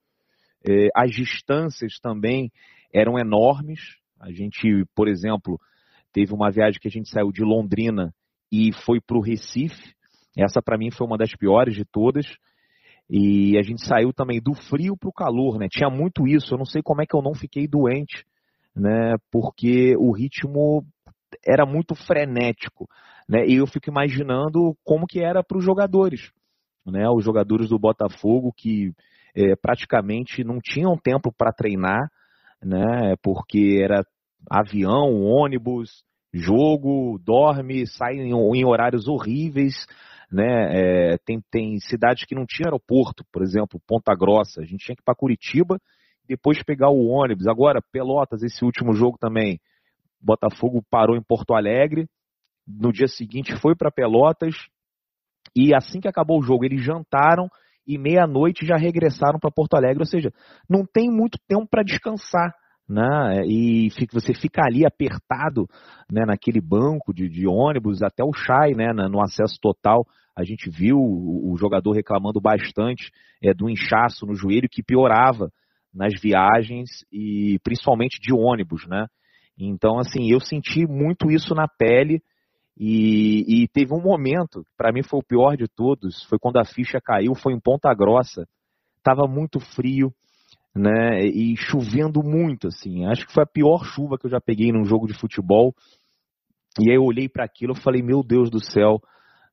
É, 0.69 0.89
as 0.97 1.11
distâncias 1.11 1.99
também 2.01 2.51
eram 2.93 3.19
enormes. 3.19 3.81
A 4.19 4.33
gente, 4.33 4.85
por 4.95 5.07
exemplo, 5.07 5.61
teve 6.13 6.33
uma 6.33 6.51
viagem 6.51 6.81
que 6.81 6.89
a 6.89 6.91
gente 6.91 7.09
saiu 7.11 7.31
de 7.31 7.45
Londrina 7.45 8.13
e 8.51 8.73
foi 8.73 9.01
para 9.01 9.17
o 9.17 9.23
Recife. 9.23 9.95
Essa 10.37 10.63
para 10.63 10.79
mim 10.79 10.91
foi 10.91 11.07
uma 11.07 11.19
das 11.19 11.35
piores 11.37 11.75
de 11.75 11.85
todas. 11.85 12.27
E 13.11 13.57
a 13.59 13.63
gente 13.63 13.87
saiu 13.87 14.13
também 14.13 14.41
do 14.41 14.55
frio 14.55 14.97
para 14.97 15.09
o 15.09 15.13
calor, 15.13 15.59
né? 15.59 15.67
Tinha 15.71 15.89
muito 15.89 16.27
isso. 16.27 16.53
Eu 16.53 16.59
não 16.59 16.67
sei 16.67 16.83
como 16.83 17.01
é 17.01 17.07
que 17.07 17.17
eu 17.17 17.23
não 17.23 17.35
fiquei 17.35 17.67
doente, 17.67 18.25
né? 18.77 19.17
Porque 19.31 19.97
o 19.97 20.13
ritmo 20.13 20.85
era 21.47 21.65
muito 21.65 21.95
frenético, 21.95 22.87
né? 23.29 23.47
E 23.47 23.57
eu 23.57 23.67
fico 23.67 23.89
imaginando 23.89 24.77
como 24.85 25.07
que 25.07 25.21
era 25.21 25.43
para 25.43 25.57
os 25.57 25.65
jogadores, 25.65 26.31
né? 26.87 27.09
Os 27.09 27.25
jogadores 27.25 27.71
do 27.71 27.79
Botafogo 27.79 28.53
que 28.55 28.93
é, 29.35 29.57
praticamente 29.57 30.45
não 30.45 30.59
tinham 30.63 30.97
tempo 30.97 31.33
para 31.33 31.53
treinar, 31.53 32.11
né? 32.63 33.15
Porque 33.23 33.81
era 33.83 34.05
avião, 34.51 35.23
ônibus, 35.23 36.03
jogo, 36.33 37.19
dorme, 37.25 37.87
sai 37.87 38.17
em, 38.17 38.33
em 38.33 38.65
horários 38.65 39.09
horríveis, 39.09 39.75
né? 40.31 41.13
É, 41.13 41.19
tem, 41.25 41.41
tem 41.51 41.79
cidades 41.81 42.25
que 42.25 42.35
não 42.35 42.45
tinha 42.47 42.69
aeroporto, 42.69 43.25
por 43.33 43.43
exemplo, 43.43 43.81
Ponta 43.87 44.15
Grossa. 44.15 44.61
A 44.61 44.65
gente 44.65 44.85
tinha 44.85 44.97
que 44.97 45.03
ir 45.03 45.05
para 45.05 45.15
Curitiba, 45.15 45.81
depois 46.27 46.63
pegar 46.63 46.91
o 46.91 47.07
ônibus. 47.07 47.47
Agora, 47.47 47.81
Pelotas, 47.93 48.43
esse 48.43 48.65
último 48.65 48.93
jogo 48.93 49.17
também. 49.19 49.59
Botafogo 50.21 50.85
parou 50.91 51.17
em 51.17 51.23
Porto 51.23 51.55
Alegre. 51.55 52.07
No 52.67 52.93
dia 52.93 53.09
seguinte 53.09 53.57
foi 53.61 53.75
para 53.75 53.91
Pelotas. 53.91 54.55
E 55.57 55.75
assim 55.75 56.01
que 56.01 56.09
acabou 56.09 56.39
o 56.39 56.43
jogo, 56.43 56.65
eles 56.65 56.85
jantaram 56.85 57.49
e 57.87 57.97
meia-noite 57.97 58.67
já 58.67 58.77
regressaram 58.77 59.39
para 59.39 59.51
Porto 59.51 59.75
Alegre. 59.75 60.01
Ou 60.01 60.07
seja, 60.07 60.31
não 60.69 60.85
tem 60.85 61.11
muito 61.11 61.39
tempo 61.49 61.67
para 61.71 61.83
descansar 61.83 62.53
né? 62.89 63.43
E 63.45 63.91
fica, 63.91 64.19
você 64.19 64.33
fica 64.33 64.63
ali 64.65 64.87
apertado, 64.87 65.69
né? 66.11 66.25
Naquele 66.27 66.61
banco 66.61 67.13
de, 67.13 67.29
de 67.29 67.47
ônibus 67.47 68.03
até 68.03 68.25
o 68.25 68.33
Chai, 68.33 68.73
né? 68.73 68.93
No 68.93 69.21
acesso 69.21 69.59
total, 69.61 70.07
a 70.39 70.45
gente 70.45 70.71
viu 70.71 70.97
o, 70.97 71.57
jogador 71.59 71.91
reclamando 71.91 72.41
bastante 72.41 73.11
é, 73.43 73.53
do 73.53 73.69
inchaço 73.69 74.25
no 74.25 74.37
joelho 74.37 74.69
que 74.71 74.85
piorava 74.85 75.51
nas 75.93 76.13
viagens 76.21 77.05
e 77.13 77.59
principalmente 77.65 78.21
de 78.21 78.33
ônibus, 78.33 78.87
né? 78.87 79.07
Então, 79.59 79.99
assim, 79.99 80.31
eu 80.31 80.39
senti 80.39 80.87
muito 80.87 81.29
isso 81.29 81.57
na 81.57 81.67
pele 81.67 82.23
e, 82.79 83.65
e 83.65 83.69
teve 83.69 83.93
um 83.93 84.01
momento, 84.01 84.65
para 84.77 84.93
mim 84.93 85.03
foi 85.03 85.19
o 85.19 85.27
pior 85.27 85.57
de 85.57 85.67
todos, 85.67 86.23
foi 86.29 86.39
quando 86.39 86.59
a 86.59 86.65
ficha 86.65 87.01
caiu, 87.01 87.35
foi 87.35 87.53
em 87.53 87.59
Ponta 87.59 87.93
Grossa, 87.93 88.47
estava 88.97 89.27
muito 89.27 89.59
frio, 89.59 90.13
né? 90.73 91.27
E 91.27 91.57
chovendo 91.57 92.23
muito, 92.23 92.69
assim. 92.69 93.07
Acho 93.07 93.27
que 93.27 93.35
foi 93.35 93.43
a 93.43 93.53
pior 93.53 93.85
chuva 93.85 94.17
que 94.17 94.27
eu 94.27 94.31
já 94.31 94.41
peguei 94.41 94.71
num 94.71 94.85
jogo 94.85 95.09
de 95.09 95.19
futebol. 95.19 95.75
E 96.79 96.91
aí 96.91 96.97
eu 96.97 97.03
olhei 97.03 97.29
para 97.29 97.45
aquilo 97.45 97.73
e 97.73 97.83
falei, 97.83 98.03
meu 98.03 98.23
Deus 98.23 98.49
do 98.49 98.61
céu, 98.61 99.01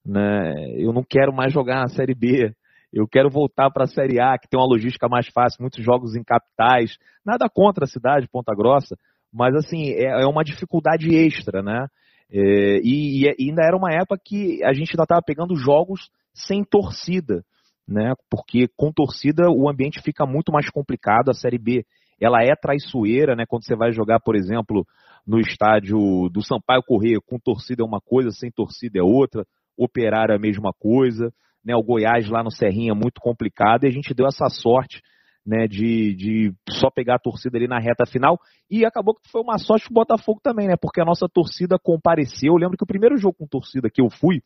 né? 0.06 0.72
Eu 0.78 0.94
não 0.94 1.04
quero 1.04 1.34
mais 1.34 1.54
jogar 1.54 1.82
na 1.82 1.88
Série 1.88 2.14
B. 2.14 2.54
Eu 2.94 3.08
quero 3.08 3.30
voltar 3.30 3.70
para 3.72 3.84
a 3.86 3.88
Série 3.88 4.20
A, 4.20 4.38
que 4.38 4.48
tem 4.48 4.60
uma 4.60 4.68
logística 4.68 5.08
mais 5.10 5.28
fácil, 5.28 5.62
muitos 5.62 5.84
jogos 5.84 6.16
em 6.16 6.24
capitais. 6.24 6.98
Nada 7.26 7.50
contra 7.50 7.86
a 7.86 7.88
cidade, 7.88 8.30
Ponta 8.32 8.54
Grossa, 8.56 8.96
mas 9.34 9.54
assim, 9.56 9.90
é, 9.92 10.24
é 10.24 10.26
uma 10.26 10.44
dificuldade 10.44 11.14
extra, 11.14 11.62
né? 11.62 11.88
É, 12.32 12.80
e, 12.84 13.24
e, 13.24 13.50
ainda 13.50 13.64
era 13.64 13.76
uma 13.76 13.92
época 13.92 14.20
que 14.24 14.64
a 14.64 14.74
gente 14.74 14.92
ainda 14.92 15.04
estava 15.04 15.22
pegando 15.22 15.56
jogos 15.56 16.10
sem 16.34 16.64
torcida 16.64 17.44
né? 17.88 18.14
Porque 18.30 18.68
com 18.76 18.92
torcida 18.92 19.50
o 19.50 19.70
ambiente 19.70 20.02
fica 20.02 20.26
muito 20.26 20.52
mais 20.52 20.70
complicado. 20.70 21.30
A 21.30 21.34
Série 21.34 21.58
B 21.58 21.86
ela 22.20 22.42
é 22.42 22.56
traiçoeira, 22.56 23.36
né? 23.36 23.46
Quando 23.48 23.66
você 23.66 23.76
vai 23.76 23.92
jogar, 23.92 24.20
por 24.20 24.36
exemplo, 24.36 24.86
no 25.28 25.40
estádio 25.40 26.30
do 26.30 26.42
Sampaio 26.42 26.82
Corrêa, 26.84 27.20
com 27.26 27.38
torcida 27.38 27.84
é 27.84 27.86
uma 27.86 28.00
coisa, 28.02 28.32
sem 28.32 28.50
torcida 28.52 29.00
é 29.00 29.04
outra. 29.04 29.46
Operário 29.78 30.36
a 30.36 30.40
mesma 30.40 30.72
coisa, 30.74 31.32
né? 31.64 31.76
O 31.76 31.84
Goiás 31.84 32.30
lá 32.30 32.44
no 32.44 32.52
Serrinha 32.52 32.92
é 32.92 32.96
muito 32.96 33.20
complicado 33.22 33.84
e 33.84 33.88
a 33.88 33.92
gente 33.92 34.14
deu 34.14 34.28
essa 34.28 34.48
sorte. 34.50 35.02
Né, 35.48 35.68
de, 35.68 36.16
de 36.16 36.54
só 36.68 36.90
pegar 36.90 37.18
a 37.18 37.20
torcida 37.20 37.56
ali 37.56 37.68
na 37.68 37.78
reta 37.78 38.04
final. 38.04 38.40
E 38.68 38.84
acabou 38.84 39.14
que 39.14 39.30
foi 39.30 39.42
uma 39.42 39.60
sorte 39.60 39.86
pro 39.86 39.94
Botafogo 39.94 40.40
também, 40.42 40.68
né? 40.68 40.74
Porque 40.76 41.00
a 41.00 41.06
nossa 41.06 41.28
torcida 41.32 41.78
compareceu. 41.78 42.54
Eu 42.54 42.58
lembro 42.58 42.76
que 42.76 42.84
o 42.84 42.88
primeiro 42.88 43.16
jogo 43.16 43.36
com 43.38 43.46
torcida 43.46 43.88
que 43.88 44.02
eu 44.02 44.10
fui 44.10 44.42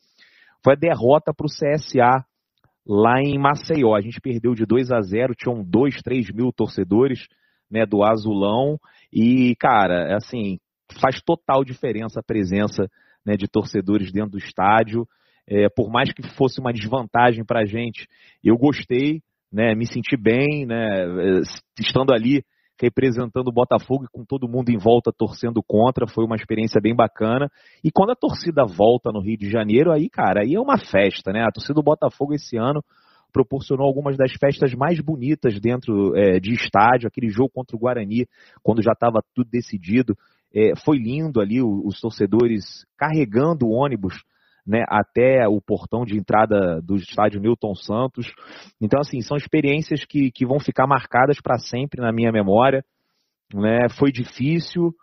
foi 0.61 0.73
a 0.73 0.75
derrota 0.75 1.33
para 1.33 1.45
o 1.45 1.49
CSA 1.49 2.25
lá 2.85 3.21
em 3.21 3.37
Maceió. 3.37 3.95
A 3.95 4.01
gente 4.01 4.19
perdeu 4.19 4.53
de 4.53 4.65
2 4.65 4.91
a 4.91 4.99
0, 4.99 5.35
tinham 5.35 5.63
2, 5.63 6.01
3 6.01 6.31
mil 6.31 6.51
torcedores 6.51 7.27
né, 7.69 7.85
do 7.85 8.03
Azulão. 8.03 8.77
E, 9.13 9.55
cara, 9.57 10.15
assim, 10.15 10.59
faz 10.99 11.21
total 11.21 11.63
diferença 11.63 12.19
a 12.19 12.23
presença 12.23 12.89
né, 13.25 13.35
de 13.35 13.47
torcedores 13.47 14.11
dentro 14.11 14.31
do 14.31 14.37
estádio. 14.37 15.07
É, 15.49 15.67
por 15.67 15.89
mais 15.89 16.13
que 16.13 16.21
fosse 16.35 16.59
uma 16.59 16.71
desvantagem 16.71 17.43
para 17.43 17.61
a 17.61 17.65
gente, 17.65 18.07
eu 18.43 18.55
gostei, 18.55 19.21
né, 19.51 19.73
me 19.73 19.87
senti 19.87 20.15
bem, 20.15 20.65
né, 20.65 21.41
estando 21.79 22.13
ali 22.13 22.43
representando 22.79 23.49
o 23.49 23.53
Botafogo 23.53 24.05
e 24.05 24.11
com 24.11 24.23
todo 24.23 24.47
mundo 24.47 24.69
em 24.69 24.77
volta 24.77 25.11
torcendo 25.11 25.61
contra, 25.61 26.07
foi 26.07 26.23
uma 26.23 26.35
experiência 26.35 26.79
bem 26.81 26.95
bacana. 26.95 27.49
E 27.83 27.91
quando 27.91 28.11
a 28.11 28.15
torcida 28.15 28.63
volta 28.65 29.11
no 29.11 29.21
Rio 29.21 29.37
de 29.37 29.49
Janeiro, 29.49 29.91
aí, 29.91 30.09
cara, 30.09 30.43
aí 30.43 30.55
é 30.55 30.59
uma 30.59 30.77
festa, 30.77 31.33
né? 31.33 31.41
A 31.41 31.51
torcida 31.51 31.73
do 31.73 31.83
Botafogo 31.83 32.33
esse 32.33 32.55
ano 32.55 32.81
proporcionou 33.33 33.85
algumas 33.85 34.17
das 34.17 34.31
festas 34.33 34.73
mais 34.73 34.99
bonitas 35.01 35.59
dentro 35.59 36.15
é, 36.15 36.39
de 36.39 36.53
estádio, 36.53 37.07
aquele 37.07 37.29
jogo 37.29 37.51
contra 37.53 37.75
o 37.75 37.79
Guarani, 37.79 38.25
quando 38.63 38.81
já 38.81 38.93
estava 38.93 39.21
tudo 39.35 39.49
decidido. 39.51 40.15
É, 40.53 40.73
foi 40.83 40.97
lindo 40.97 41.41
ali 41.41 41.61
os 41.61 41.99
torcedores 41.99 42.85
carregando 42.97 43.67
o 43.67 43.71
ônibus 43.71 44.23
né, 44.65 44.83
até 44.87 45.47
o 45.47 45.59
portão 45.61 46.03
de 46.03 46.17
entrada 46.17 46.81
do 46.81 46.95
estádio 46.95 47.41
Newton 47.41 47.75
Santos. 47.75 48.27
Então, 48.79 48.99
assim, 48.99 49.21
são 49.21 49.35
experiências 49.37 50.05
que, 50.05 50.31
que 50.31 50.45
vão 50.45 50.59
ficar 50.59 50.87
marcadas 50.87 51.41
para 51.41 51.57
sempre 51.57 52.01
na 52.01 52.11
minha 52.11 52.31
memória. 52.31 52.83
Né? 53.53 53.87
Foi 53.97 54.11
difícil, 54.11 54.93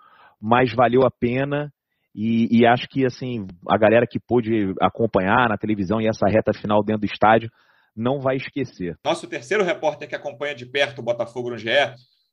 mas 0.41 0.73
valeu 0.73 1.03
a 1.05 1.11
pena. 1.11 1.73
E, 2.15 2.49
e, 2.51 2.67
acho 2.67 2.89
que 2.89 3.05
assim 3.05 3.47
a 3.69 3.77
galera 3.77 4.07
que 4.11 4.19
pôde 4.19 4.73
acompanhar 4.81 5.51
na 5.51 5.59
televisão 5.59 6.01
e 6.01 6.09
essa 6.09 6.27
reta 6.27 6.51
final 6.55 6.83
dentro 6.83 7.03
do 7.03 7.13
estádio 7.13 7.51
não 7.95 8.21
vai 8.21 8.37
esquecer. 8.37 8.97
Nosso 9.05 9.29
terceiro 9.29 9.63
repórter 9.63 10.09
que 10.09 10.15
acompanha 10.15 10.55
de 10.55 10.65
perto 10.65 11.01
o 11.01 11.03
Botafogo 11.03 11.51
no 11.51 11.59
GE 11.59 11.69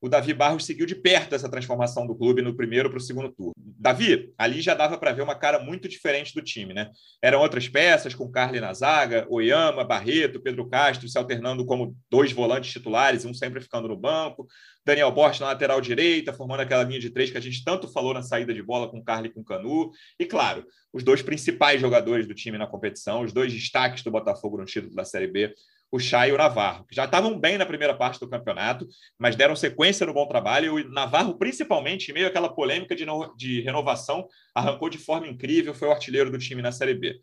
o 0.04 0.10
Davi 0.10 0.34
Barros 0.34 0.66
seguiu 0.66 0.86
de 0.86 0.96
perto 0.96 1.34
essa 1.34 1.48
transformação 1.50 2.06
do 2.06 2.14
clube 2.14 2.42
no 2.42 2.54
primeiro 2.54 2.90
para 2.90 2.98
o 2.98 3.02
segundo 3.02 3.32
turno. 3.32 3.54
Davi, 3.56 4.34
ali 4.38 4.60
já 4.62 4.74
dava 4.74 4.98
para 4.98 5.14
ver 5.14 5.22
uma 5.22 5.34
cara 5.34 5.60
muito 5.60 5.88
diferente 5.88 6.34
do 6.34 6.42
time, 6.42 6.74
né? 6.74 6.92
Eram 7.22 7.40
outras 7.40 7.70
peças, 7.70 8.14
com 8.14 8.30
Carly 8.30 8.60
na 8.60 8.74
zaga, 8.74 9.26
Oyama, 9.30 9.86
Barreto, 9.86 10.42
Pedro 10.42 10.68
Castro 10.68 11.08
se 11.08 11.18
alternando 11.18 11.66
como 11.66 11.96
dois 12.12 12.34
volantes 12.34 12.74
titulares, 12.74 13.24
um 13.24 13.34
sempre 13.34 13.62
ficando 13.62 13.88
no 13.88 13.96
banco, 13.96 14.46
Daniel 14.86 15.10
Borges 15.10 15.40
na 15.40 15.46
lateral 15.48 15.80
direita, 15.80 16.34
formando 16.34 16.60
aquela 16.60 16.84
linha 16.84 17.00
de 17.00 17.10
três 17.10 17.32
que 17.32 17.38
a 17.38 17.42
gente 17.42 17.64
tanto 17.64 17.88
falou 17.88 18.14
na 18.14 18.22
saída 18.22 18.54
de 18.54 18.62
bola 18.62 18.90
com 18.90 19.02
Carly 19.02 19.30
e 19.30 19.32
com 19.32 19.42
Canu. 19.42 19.90
E, 20.20 20.26
claro, 20.26 20.66
os 20.92 21.02
dois 21.02 21.22
principais 21.22 21.80
jogadores 21.80 22.28
do 22.28 22.34
time 22.34 22.58
na 22.58 22.68
competição, 22.68 23.22
os 23.22 23.32
dois 23.32 23.54
destaques 23.54 24.04
do 24.04 24.12
Botafogo 24.12 24.58
no 24.58 24.66
título 24.66 24.94
da 24.94 25.06
Série 25.06 25.28
B, 25.28 25.54
o 25.94 26.00
Chay 26.00 26.32
e 26.32 26.34
o 26.34 26.38
Navarro, 26.40 26.86
que 26.90 26.96
já 26.96 27.06
estavam 27.06 27.40
bem 27.40 27.56
na 27.56 27.68
primeira 27.68 27.94
parte 27.96 28.20
do 28.20 28.28
campeonato, 28.28 28.88
mas 29.20 29.36
deram 29.36 29.56
sequência 29.56 30.08
no 30.08 30.14
bom 30.14 30.28
trabalho. 30.28 30.80
E 30.80 30.82
o 30.82 30.90
Navarro, 30.90 31.38
principalmente, 31.38 32.10
em 32.10 32.16
meio 32.16 32.26
àquela 32.26 32.50
polêmica 32.50 32.96
de, 32.96 33.06
no... 33.06 33.32
de 33.38 33.62
renovação, 33.62 34.26
arrancou 34.56 34.90
de 34.90 34.98
forma 34.98 35.28
incrível, 35.28 35.72
foi 35.72 35.88
o 35.88 35.92
artilheiro 35.92 36.32
do 36.32 36.40
time 36.40 36.64
na 36.64 36.72
Série 36.72 36.96
B. 36.96 37.14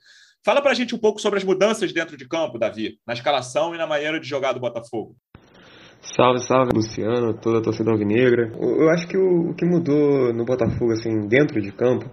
Fala 0.45 0.63
para 0.63 0.71
a 0.71 0.75
gente 0.75 0.95
um 0.95 0.99
pouco 0.99 1.21
sobre 1.21 1.41
as 1.41 1.45
mudanças 1.45 1.93
dentro 1.93 2.17
de 2.17 2.29
campo, 2.29 2.61
Davi, 2.61 2.97
na 3.05 3.13
escalação 3.13 3.75
e 3.75 3.79
na 3.79 3.89
maneira 3.89 4.21
de 4.21 4.29
jogar 4.29 4.53
do 4.53 4.61
Botafogo. 4.61 5.17
Salve, 6.01 6.39
salve, 6.39 6.71
Luciano, 6.73 7.35
toda 7.35 7.59
a 7.59 7.63
torcida 7.63 7.91
alvinegra. 7.91 8.53
Eu 8.57 8.89
acho 8.91 9.09
que 9.09 9.19
o, 9.19 9.53
que 9.53 9.65
mudou 9.65 10.33
no 10.33 10.45
Botafogo, 10.45 10.93
assim, 10.93 11.27
dentro 11.27 11.61
de 11.61 11.73
campo, 11.73 12.09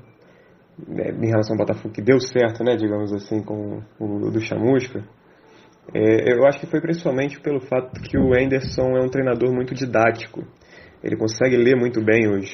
né, 0.87 1.11
em 1.11 1.27
relação 1.27 1.53
ao 1.53 1.59
Botafogo, 1.59 1.93
que 1.93 2.01
deu 2.01 2.19
certo, 2.19 2.63
né, 2.63 2.75
digamos 2.75 3.13
assim, 3.13 3.43
com 3.43 3.83
o 3.99 4.31
do 4.31 4.41
Chamusca, 4.41 5.07
eu 5.93 6.45
acho 6.45 6.59
que 6.59 6.67
foi 6.67 6.81
principalmente 6.81 7.39
pelo 7.39 7.61
fato 7.61 8.01
que 8.01 8.17
o 8.17 8.33
Anderson 8.33 8.97
é 8.97 9.01
um 9.01 9.09
treinador 9.09 9.53
muito 9.53 9.73
didático. 9.73 10.43
Ele 11.03 11.15
consegue 11.15 11.55
ler 11.55 11.75
muito 11.75 12.03
bem 12.03 12.27
os, 12.27 12.53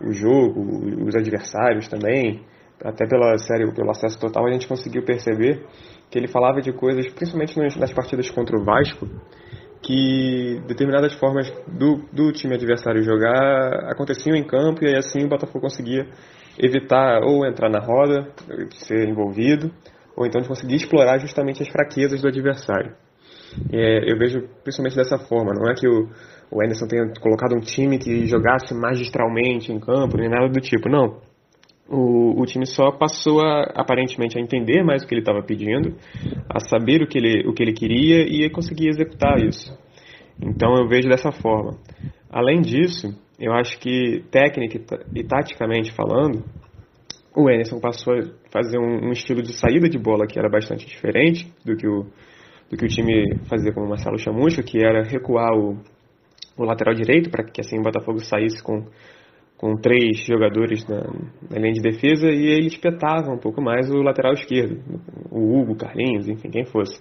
o 0.00 0.12
jogo, 0.12 1.04
os 1.06 1.14
adversários 1.14 1.88
também. 1.88 2.42
Até 2.82 3.06
pela 3.06 3.38
série, 3.38 3.72
pelo 3.72 3.90
acesso 3.90 4.18
total, 4.18 4.46
a 4.46 4.52
gente 4.52 4.66
conseguiu 4.66 5.04
perceber 5.04 5.64
que 6.10 6.18
ele 6.18 6.26
falava 6.26 6.60
de 6.60 6.72
coisas, 6.72 7.06
principalmente 7.12 7.78
nas 7.78 7.92
partidas 7.92 8.28
contra 8.30 8.58
o 8.58 8.64
Vasco, 8.64 9.08
que 9.80 10.60
determinadas 10.66 11.14
formas 11.14 11.50
do, 11.68 12.02
do 12.12 12.32
time 12.32 12.54
adversário 12.54 13.02
jogar 13.02 13.90
aconteciam 13.90 14.36
em 14.36 14.44
campo 14.44 14.84
e 14.84 14.96
assim 14.96 15.24
o 15.24 15.28
Botafogo 15.28 15.60
conseguia 15.60 16.06
evitar 16.58 17.22
ou 17.22 17.46
entrar 17.46 17.70
na 17.70 17.80
roda, 17.80 18.28
ser 18.70 19.08
envolvido, 19.08 19.70
ou 20.16 20.26
então 20.26 20.40
de 20.40 20.48
conseguir 20.48 20.76
explorar 20.76 21.18
justamente 21.18 21.62
as 21.62 21.68
fraquezas 21.68 22.20
do 22.20 22.28
adversário. 22.28 22.94
É, 23.72 24.10
eu 24.10 24.18
vejo 24.18 24.48
principalmente 24.62 24.96
dessa 24.96 25.18
forma, 25.18 25.52
não 25.54 25.70
é 25.70 25.74
que 25.74 25.86
o, 25.86 26.08
o 26.50 26.62
Anderson 26.62 26.86
tenha 26.86 27.12
colocado 27.20 27.54
um 27.54 27.60
time 27.60 27.98
que 27.98 28.26
jogasse 28.26 28.74
magistralmente 28.74 29.72
em 29.72 29.78
campo, 29.78 30.16
nem 30.16 30.28
nada 30.28 30.48
do 30.48 30.60
tipo, 30.60 30.88
não. 30.88 31.20
O, 31.88 32.40
o 32.40 32.46
time 32.46 32.66
só 32.66 32.90
passou 32.92 33.40
a, 33.40 33.62
aparentemente 33.74 34.38
a 34.38 34.40
entender 34.40 34.82
mais 34.82 35.02
o 35.02 35.06
que 35.06 35.14
ele 35.14 35.20
estava 35.20 35.42
pedindo, 35.42 35.96
a 36.48 36.58
saber 36.60 37.02
o 37.02 37.06
que, 37.06 37.18
ele, 37.18 37.46
o 37.46 37.52
que 37.52 37.62
ele 37.62 37.74
queria 37.74 38.26
e 38.26 38.44
a 38.44 38.50
conseguir 38.50 38.88
executar 38.88 39.38
isso. 39.38 39.76
Então 40.40 40.74
eu 40.76 40.88
vejo 40.88 41.08
dessa 41.08 41.30
forma. 41.30 41.78
Além 42.30 42.60
disso, 42.60 43.14
eu 43.38 43.52
acho 43.52 43.78
que 43.78 44.24
técnica 44.30 44.80
e 45.14 45.22
taticamente 45.22 45.92
falando, 45.92 46.42
o 47.34 47.50
Emerson 47.50 47.80
passou 47.80 48.14
a 48.14 48.22
fazer 48.50 48.78
um, 48.78 49.08
um, 49.08 49.10
estilo 49.10 49.42
de 49.42 49.52
saída 49.52 49.88
de 49.88 49.98
bola 49.98 50.26
que 50.26 50.38
era 50.38 50.48
bastante 50.48 50.86
diferente 50.86 51.52
do 51.64 51.76
que 51.76 51.86
o, 51.86 52.04
do 52.70 52.76
que 52.76 52.84
o 52.84 52.88
time 52.88 53.38
fazia 53.48 53.72
com 53.72 53.82
o 53.82 53.88
Marcelo 53.88 54.18
Chamusca, 54.18 54.62
que 54.62 54.78
era 54.78 55.02
recuar 55.02 55.52
o, 55.52 55.76
o 56.56 56.64
lateral 56.64 56.94
direito 56.94 57.30
para 57.30 57.44
que 57.44 57.60
assim 57.60 57.78
o 57.78 57.82
Botafogo 57.82 58.20
saísse 58.20 58.62
com, 58.62 58.86
com 59.56 59.74
três 59.76 60.24
jogadores 60.24 60.86
na, 60.86 61.00
na, 61.50 61.58
linha 61.58 61.72
de 61.72 61.82
defesa 61.82 62.28
e 62.28 62.46
ele 62.46 62.68
espetava 62.68 63.32
um 63.32 63.38
pouco 63.38 63.60
mais 63.60 63.90
o 63.90 64.02
lateral 64.02 64.32
esquerdo, 64.34 64.80
o 65.30 65.58
Hugo, 65.58 65.76
Carlinhos, 65.76 66.28
enfim, 66.28 66.50
quem 66.50 66.64
fosse. 66.64 67.00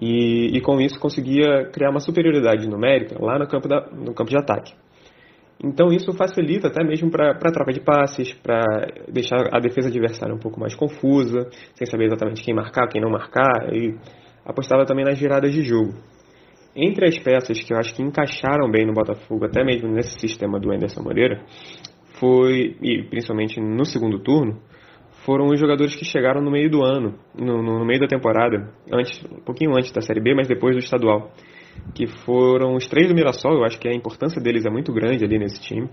E, 0.00 0.56
e 0.56 0.60
com 0.60 0.80
isso 0.80 0.98
conseguia 0.98 1.70
criar 1.72 1.90
uma 1.90 2.00
superioridade 2.00 2.68
numérica 2.68 3.16
lá 3.18 3.38
no 3.38 3.46
campo, 3.46 3.68
da, 3.68 3.86
no 3.92 4.12
campo 4.12 4.28
de 4.28 4.36
ataque. 4.36 4.74
Então 5.62 5.88
isso 5.88 6.12
facilita 6.12 6.68
até 6.68 6.84
mesmo 6.84 7.10
para 7.10 7.30
a 7.30 7.52
troca 7.52 7.72
de 7.72 7.80
passes, 7.80 8.32
para 8.32 8.64
deixar 9.08 9.48
a 9.52 9.60
defesa 9.60 9.88
adversária 9.88 10.34
um 10.34 10.38
pouco 10.38 10.60
mais 10.60 10.74
confusa, 10.74 11.48
sem 11.74 11.86
saber 11.86 12.06
exatamente 12.06 12.42
quem 12.42 12.54
marcar, 12.54 12.88
quem 12.88 13.00
não 13.00 13.10
marcar, 13.10 13.72
e 13.72 13.94
apostava 14.44 14.84
também 14.84 15.04
nas 15.04 15.18
viradas 15.18 15.52
de 15.52 15.62
jogo. 15.62 15.94
Entre 16.76 17.06
as 17.06 17.18
peças 17.18 17.62
que 17.62 17.72
eu 17.72 17.78
acho 17.78 17.94
que 17.94 18.02
encaixaram 18.02 18.68
bem 18.70 18.84
no 18.84 18.92
Botafogo, 18.92 19.44
até 19.44 19.64
mesmo 19.64 19.88
nesse 19.88 20.18
sistema 20.18 20.58
do 20.58 20.72
Anderson 20.72 21.02
Moreira, 21.02 21.40
foi, 22.18 22.76
e 22.82 23.04
principalmente 23.04 23.60
no 23.60 23.84
segundo 23.84 24.18
turno, 24.18 24.60
foram 25.24 25.46
os 25.46 25.58
jogadores 25.58 25.94
que 25.94 26.04
chegaram 26.04 26.42
no 26.42 26.50
meio 26.50 26.68
do 26.68 26.82
ano, 26.84 27.14
no, 27.34 27.62
no 27.62 27.84
meio 27.84 28.00
da 28.00 28.06
temporada, 28.06 28.70
antes, 28.92 29.24
um 29.24 29.40
pouquinho 29.40 29.74
antes 29.74 29.92
da 29.92 30.00
Série 30.00 30.20
B, 30.20 30.34
mas 30.34 30.48
depois 30.48 30.74
do 30.74 30.80
estadual 30.80 31.30
que 31.94 32.06
foram 32.24 32.74
os 32.74 32.86
três 32.86 33.08
do 33.08 33.14
Mirassol. 33.14 33.54
Eu 33.54 33.64
acho 33.64 33.78
que 33.78 33.88
a 33.88 33.94
importância 33.94 34.40
deles 34.40 34.64
é 34.64 34.70
muito 34.70 34.92
grande 34.92 35.24
ali 35.24 35.38
nesse 35.38 35.60
time. 35.60 35.88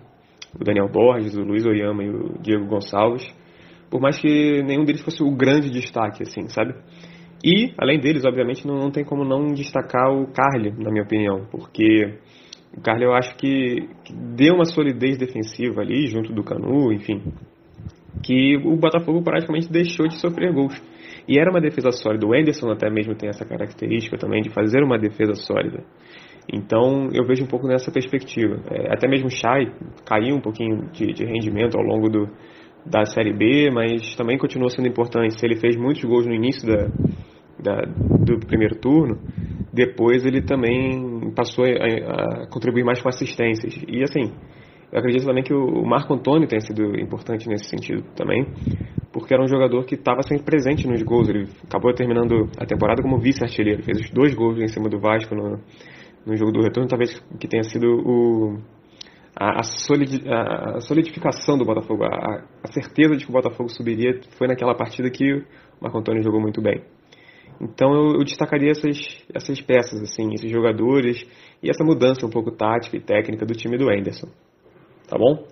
O 0.60 0.64
Daniel 0.64 0.90
Borges, 0.90 1.36
o 1.36 1.42
Luiz 1.42 1.66
Oyama 1.66 2.04
e 2.04 2.10
o 2.10 2.38
Diego 2.42 2.66
Gonçalves. 2.66 3.26
Por 3.90 4.00
mais 4.00 4.20
que 4.20 4.64
nenhum 4.64 4.86
deles 4.86 5.02
fosse 5.02 5.22
o 5.22 5.32
grande 5.36 5.70
destaque, 5.70 6.24
assim, 6.24 6.48
sabe? 6.48 6.74
E, 7.44 7.74
além 7.78 8.00
deles, 8.00 8.24
obviamente, 8.26 8.66
não, 8.68 8.76
não 8.76 8.92
tem 8.92 9.04
como 9.04 9.26
não 9.26 9.48
destacar 9.48 10.12
o 10.12 10.28
Carly, 10.28 10.72
na 10.78 10.92
minha 10.92 11.04
opinião, 11.04 11.48
porque 11.52 12.20
o 12.78 12.82
Carly 12.82 13.04
eu 13.04 13.14
acho 13.14 13.36
que, 13.36 13.90
que 14.06 14.14
deu 14.14 14.56
uma 14.56 14.66
solidez 14.66 15.18
defensiva 15.18 15.82
ali, 15.82 16.08
junto 16.08 16.32
do 16.32 16.44
Canu, 16.44 16.94
enfim, 16.94 17.22
que 18.24 18.58
o 18.58 18.78
Botafogo 18.78 19.24
praticamente 19.24 19.72
deixou 19.72 20.08
de 20.08 20.20
sofrer 20.20 20.54
gols. 20.54 20.80
E 21.28 21.40
era 21.40 21.50
uma 21.50 21.62
defesa 21.62 21.92
sólida. 21.92 22.26
O 22.26 22.34
Anderson 22.34 22.72
até 22.72 22.90
mesmo 22.90 23.16
tem 23.16 23.30
essa 23.30 23.46
característica 23.46 24.18
também 24.18 24.42
de 24.42 24.50
fazer 24.50 24.84
uma 24.84 24.98
defesa 24.98 25.34
sólida. 25.36 25.84
Então 26.52 27.10
eu 27.14 27.26
vejo 27.26 27.44
um 27.44 27.48
pouco 27.48 27.68
nessa 27.68 27.92
perspectiva. 27.92 28.60
É, 28.72 28.94
até 28.94 29.08
mesmo 29.08 29.28
o 29.28 29.32
Chay 29.32 29.72
caiu 30.06 30.36
um 30.36 30.42
pouquinho 30.42 30.90
de, 30.92 31.14
de, 31.14 31.26
rendimento 31.26 31.78
ao 31.78 31.84
longo 31.84 32.10
do, 32.10 32.28
da 32.86 33.06
Série 33.06 33.34
B, 33.34 33.70
mas 33.72 34.16
também 34.16 34.38
continuou 34.38 34.70
sendo 34.70 34.88
importante. 34.88 35.40
Se 35.40 35.46
ele 35.46 35.56
fez 35.56 35.76
muitos 35.78 36.04
gols 36.04 36.26
no 36.26 36.34
início 36.34 36.68
da, 36.68 36.88
da, 37.60 37.82
do 37.86 38.40
primeiro 38.46 38.76
turno, 38.76 39.20
depois 39.72 40.26
ele 40.26 40.42
também 40.42 41.32
passou 41.36 41.66
a, 41.66 42.44
a, 42.44 42.48
contribuir 42.48 42.84
mais 42.84 43.02
com 43.02 43.08
assistências. 43.08 43.76
E 43.88 44.04
assim, 44.04 44.34
eu 44.92 45.00
acredito 45.00 45.26
também 45.26 45.44
que 45.44 45.54
o 45.54 45.86
Marco 45.86 46.14
Antônio 46.14 46.48
tenha 46.48 46.62
sido 46.62 47.00
importante 47.00 47.48
nesse 47.48 47.70
sentido 47.70 48.04
também, 48.16 48.46
porque 49.12 49.34
era 49.34 49.44
um 49.44 49.48
jogador 49.48 49.86
que 49.86 49.96
estava 49.96 50.22
sempre 50.24 50.44
presente 50.44 50.88
nos 50.88 51.02
gols. 51.04 51.30
Ele 51.30 51.48
acabou 51.64 51.94
terminando 51.94 52.50
a 52.58 52.66
temporada 52.66 53.02
como 53.02 53.20
vice-artilheiro, 53.20 53.84
fez 53.84 54.00
os 54.00 54.10
dois 54.12 54.34
gols 54.34 54.60
em 54.60 54.68
cima 54.68 54.90
do 54.90 55.00
Vasco 55.00 55.36
no, 55.36 55.60
no 56.26 56.36
jogo 56.36 56.52
do 56.52 56.62
retorno, 56.62 56.88
talvez 56.88 57.20
que 57.40 57.48
tenha 57.48 57.64
sido 57.64 57.88
o, 57.88 58.58
a, 59.36 59.60
a, 59.60 59.64
solid, 59.64 60.24
a, 60.30 60.80
solidificação 60.82 61.58
do 61.58 61.66
Botafogo, 61.66 62.04
a, 62.04 62.44
a, 62.64 62.72
certeza 62.72 63.16
de 63.16 63.26
que 63.26 63.32
o 63.32 63.34
Botafogo 63.34 63.70
subiria 63.70 64.20
foi 64.38 64.48
naquela 64.48 64.76
partida 64.76 65.10
que 65.10 65.34
o 65.34 65.46
Marco 65.82 65.98
Antônio 65.98 66.24
jogou 66.24 66.40
muito 66.40 66.62
bem. 66.62 66.82
Então 67.60 67.94
eu, 67.94 68.14
eu 68.14 68.24
destacaria 68.24 68.72
essas, 68.72 69.24
essas 69.34 69.62
peças, 69.62 70.02
assim, 70.02 70.34
esses 70.34 70.50
jogadores 70.50 71.26
e 71.62 71.70
essa 71.70 71.84
mudança 71.84 72.26
um 72.26 72.30
pouco 72.30 72.52
tática 72.52 72.98
e 72.98 73.02
técnica 73.02 73.46
do 73.46 73.54
time 73.54 73.78
do 73.78 73.90
Anderson. 73.90 74.28
Tá 75.08 75.18
bom? 75.18 75.46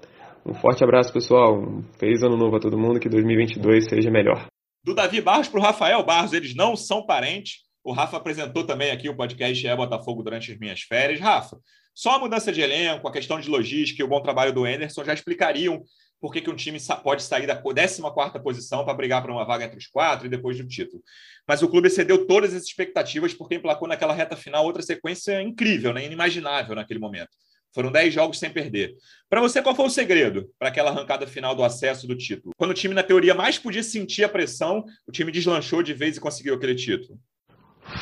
Um 0.45 0.53
forte 0.53 0.83
abraço, 0.83 1.11
pessoal. 1.11 1.59
Um 1.59 1.83
feliz 1.97 2.23
ano 2.23 2.37
novo 2.37 2.55
a 2.55 2.59
todo 2.59 2.77
mundo. 2.77 2.99
Que 2.99 3.09
2022 3.09 3.85
seja 3.85 4.09
melhor. 4.09 4.47
Do 4.83 4.95
Davi 4.95 5.21
Barros 5.21 5.47
para 5.47 5.59
o 5.59 5.63
Rafael 5.63 6.03
Barros, 6.03 6.33
eles 6.33 6.55
não 6.55 6.75
são 6.75 7.05
parentes. 7.05 7.59
O 7.83 7.91
Rafa 7.91 8.17
apresentou 8.17 8.65
também 8.65 8.91
aqui 8.91 9.09
o 9.09 9.15
podcast 9.15 9.65
É 9.65 9.75
Botafogo 9.75 10.23
durante 10.23 10.51
as 10.51 10.57
minhas 10.57 10.81
férias. 10.81 11.19
Rafa, 11.19 11.57
só 11.93 12.15
a 12.15 12.19
mudança 12.19 12.51
de 12.51 12.61
elenco, 12.61 13.07
a 13.07 13.11
questão 13.11 13.39
de 13.39 13.49
logística 13.49 14.01
e 14.01 14.05
o 14.05 14.07
bom 14.07 14.21
trabalho 14.21 14.53
do 14.53 14.65
Anderson 14.65 15.03
já 15.03 15.13
explicariam 15.13 15.83
por 16.19 16.33
que, 16.33 16.41
que 16.41 16.49
um 16.49 16.55
time 16.55 16.77
pode 17.03 17.23
sair 17.23 17.47
da 17.47 17.55
14 17.55 18.01
posição 18.43 18.83
para 18.83 18.93
brigar 18.93 19.21
por 19.21 19.31
uma 19.31 19.45
vaga 19.45 19.65
entre 19.65 19.77
os 19.77 19.87
quatro 19.87 20.25
e 20.25 20.29
depois 20.29 20.57
do 20.57 20.67
título. 20.67 21.01
Mas 21.47 21.61
o 21.61 21.69
clube 21.69 21.87
excedeu 21.87 22.27
todas 22.27 22.53
as 22.53 22.63
expectativas 22.63 23.33
porque 23.33 23.55
emplacou 23.55 23.87
naquela 23.87 24.13
reta 24.13 24.35
final 24.35 24.65
outra 24.65 24.81
sequência 24.81 25.41
incrível, 25.41 25.93
né? 25.93 26.05
inimaginável 26.05 26.75
naquele 26.75 26.99
momento. 26.99 27.29
Foram 27.73 27.91
10 27.91 28.13
jogos 28.13 28.39
sem 28.39 28.49
perder. 28.49 28.95
Para 29.29 29.41
você, 29.41 29.61
qual 29.61 29.75
foi 29.75 29.85
o 29.85 29.89
segredo 29.89 30.49
para 30.57 30.69
aquela 30.69 30.89
arrancada 30.89 31.27
final 31.27 31.55
do 31.55 31.63
acesso 31.63 32.07
do 32.07 32.17
título? 32.17 32.53
Quando 32.57 32.71
o 32.71 32.73
time, 32.73 32.93
na 32.93 33.03
teoria, 33.03 33.35
mais 33.35 33.59
podia 33.59 33.83
sentir 33.83 34.23
a 34.23 34.29
pressão, 34.29 34.83
o 35.07 35.11
time 35.11 35.31
deslanchou 35.31 35.83
de 35.83 35.93
vez 35.93 36.17
e 36.17 36.19
conseguiu 36.19 36.55
aquele 36.55 36.75
título. 36.75 37.19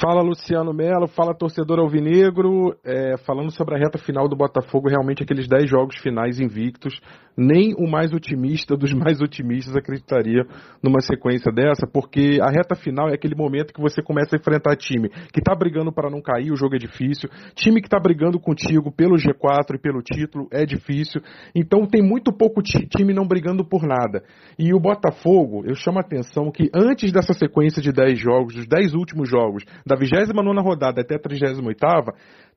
Fala 0.01 0.21
Luciano 0.21 0.73
Melo, 0.73 1.07
fala 1.07 1.33
torcedor 1.33 1.79
alvinegro, 1.79 2.75
é, 2.83 3.15
falando 3.25 3.51
sobre 3.51 3.75
a 3.75 3.77
reta 3.77 3.97
final 3.97 4.27
do 4.27 4.35
Botafogo, 4.35 4.89
realmente 4.89 5.23
aqueles 5.23 5.47
10 5.47 5.69
jogos 5.69 5.95
finais 6.01 6.41
invictos, 6.41 6.99
nem 7.37 7.73
o 7.73 7.89
mais 7.89 8.11
otimista 8.11 8.75
dos 8.75 8.91
mais 8.93 9.21
otimistas 9.21 9.75
acreditaria 9.75 10.43
numa 10.83 10.99
sequência 10.99 11.51
dessa, 11.53 11.87
porque 11.87 12.37
a 12.41 12.49
reta 12.49 12.75
final 12.75 13.09
é 13.09 13.13
aquele 13.13 13.35
momento 13.35 13.73
que 13.73 13.81
você 13.81 14.01
começa 14.01 14.35
a 14.35 14.39
enfrentar 14.39 14.75
time 14.75 15.09
que 15.31 15.39
está 15.39 15.55
brigando 15.55 15.91
para 15.91 16.09
não 16.09 16.21
cair, 16.21 16.51
o 16.51 16.57
jogo 16.57 16.75
é 16.75 16.79
difícil, 16.79 17.29
time 17.55 17.79
que 17.79 17.87
está 17.87 17.99
brigando 17.99 18.39
contigo 18.39 18.91
pelo 18.91 19.15
G4 19.15 19.75
e 19.75 19.79
pelo 19.79 20.01
título 20.01 20.47
é 20.51 20.65
difícil, 20.65 21.21
então 21.55 21.87
tem 21.87 22.01
muito 22.01 22.33
pouco 22.33 22.61
time 22.61 23.13
não 23.13 23.25
brigando 23.25 23.63
por 23.63 23.83
nada. 23.83 24.21
E 24.59 24.73
o 24.73 24.79
Botafogo, 24.79 25.63
eu 25.65 25.75
chamo 25.75 25.97
a 25.97 26.01
atenção 26.01 26.51
que 26.51 26.69
antes 26.75 27.11
dessa 27.11 27.33
sequência 27.33 27.81
de 27.81 27.93
10 27.93 28.19
jogos, 28.19 28.53
dos 28.53 28.67
10 28.67 28.93
últimos 28.93 29.29
jogos, 29.29 29.63
da 29.85 29.95
29 29.95 30.61
rodada 30.61 31.01
até 31.01 31.15
a 31.15 31.19
38 31.19 31.61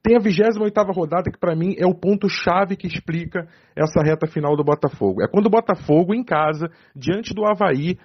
tem 0.02 0.16
a 0.16 0.20
28 0.20 0.80
rodada 0.92 1.30
que 1.30 1.38
para 1.38 1.54
mim 1.54 1.74
é 1.78 1.86
o 1.86 1.94
ponto 1.94 2.28
chave 2.28 2.76
que 2.76 2.86
explica 2.86 3.46
essa 3.76 4.02
reta 4.02 4.26
final 4.26 4.56
do 4.56 4.64
Botafogo. 4.64 5.22
É 5.22 5.28
quando 5.28 5.46
o 5.46 5.50
Botafogo 5.50 6.14
em 6.14 6.24
casa, 6.24 6.70
diante 6.96 7.34
do 7.34 7.44
Havaí, 7.44 7.98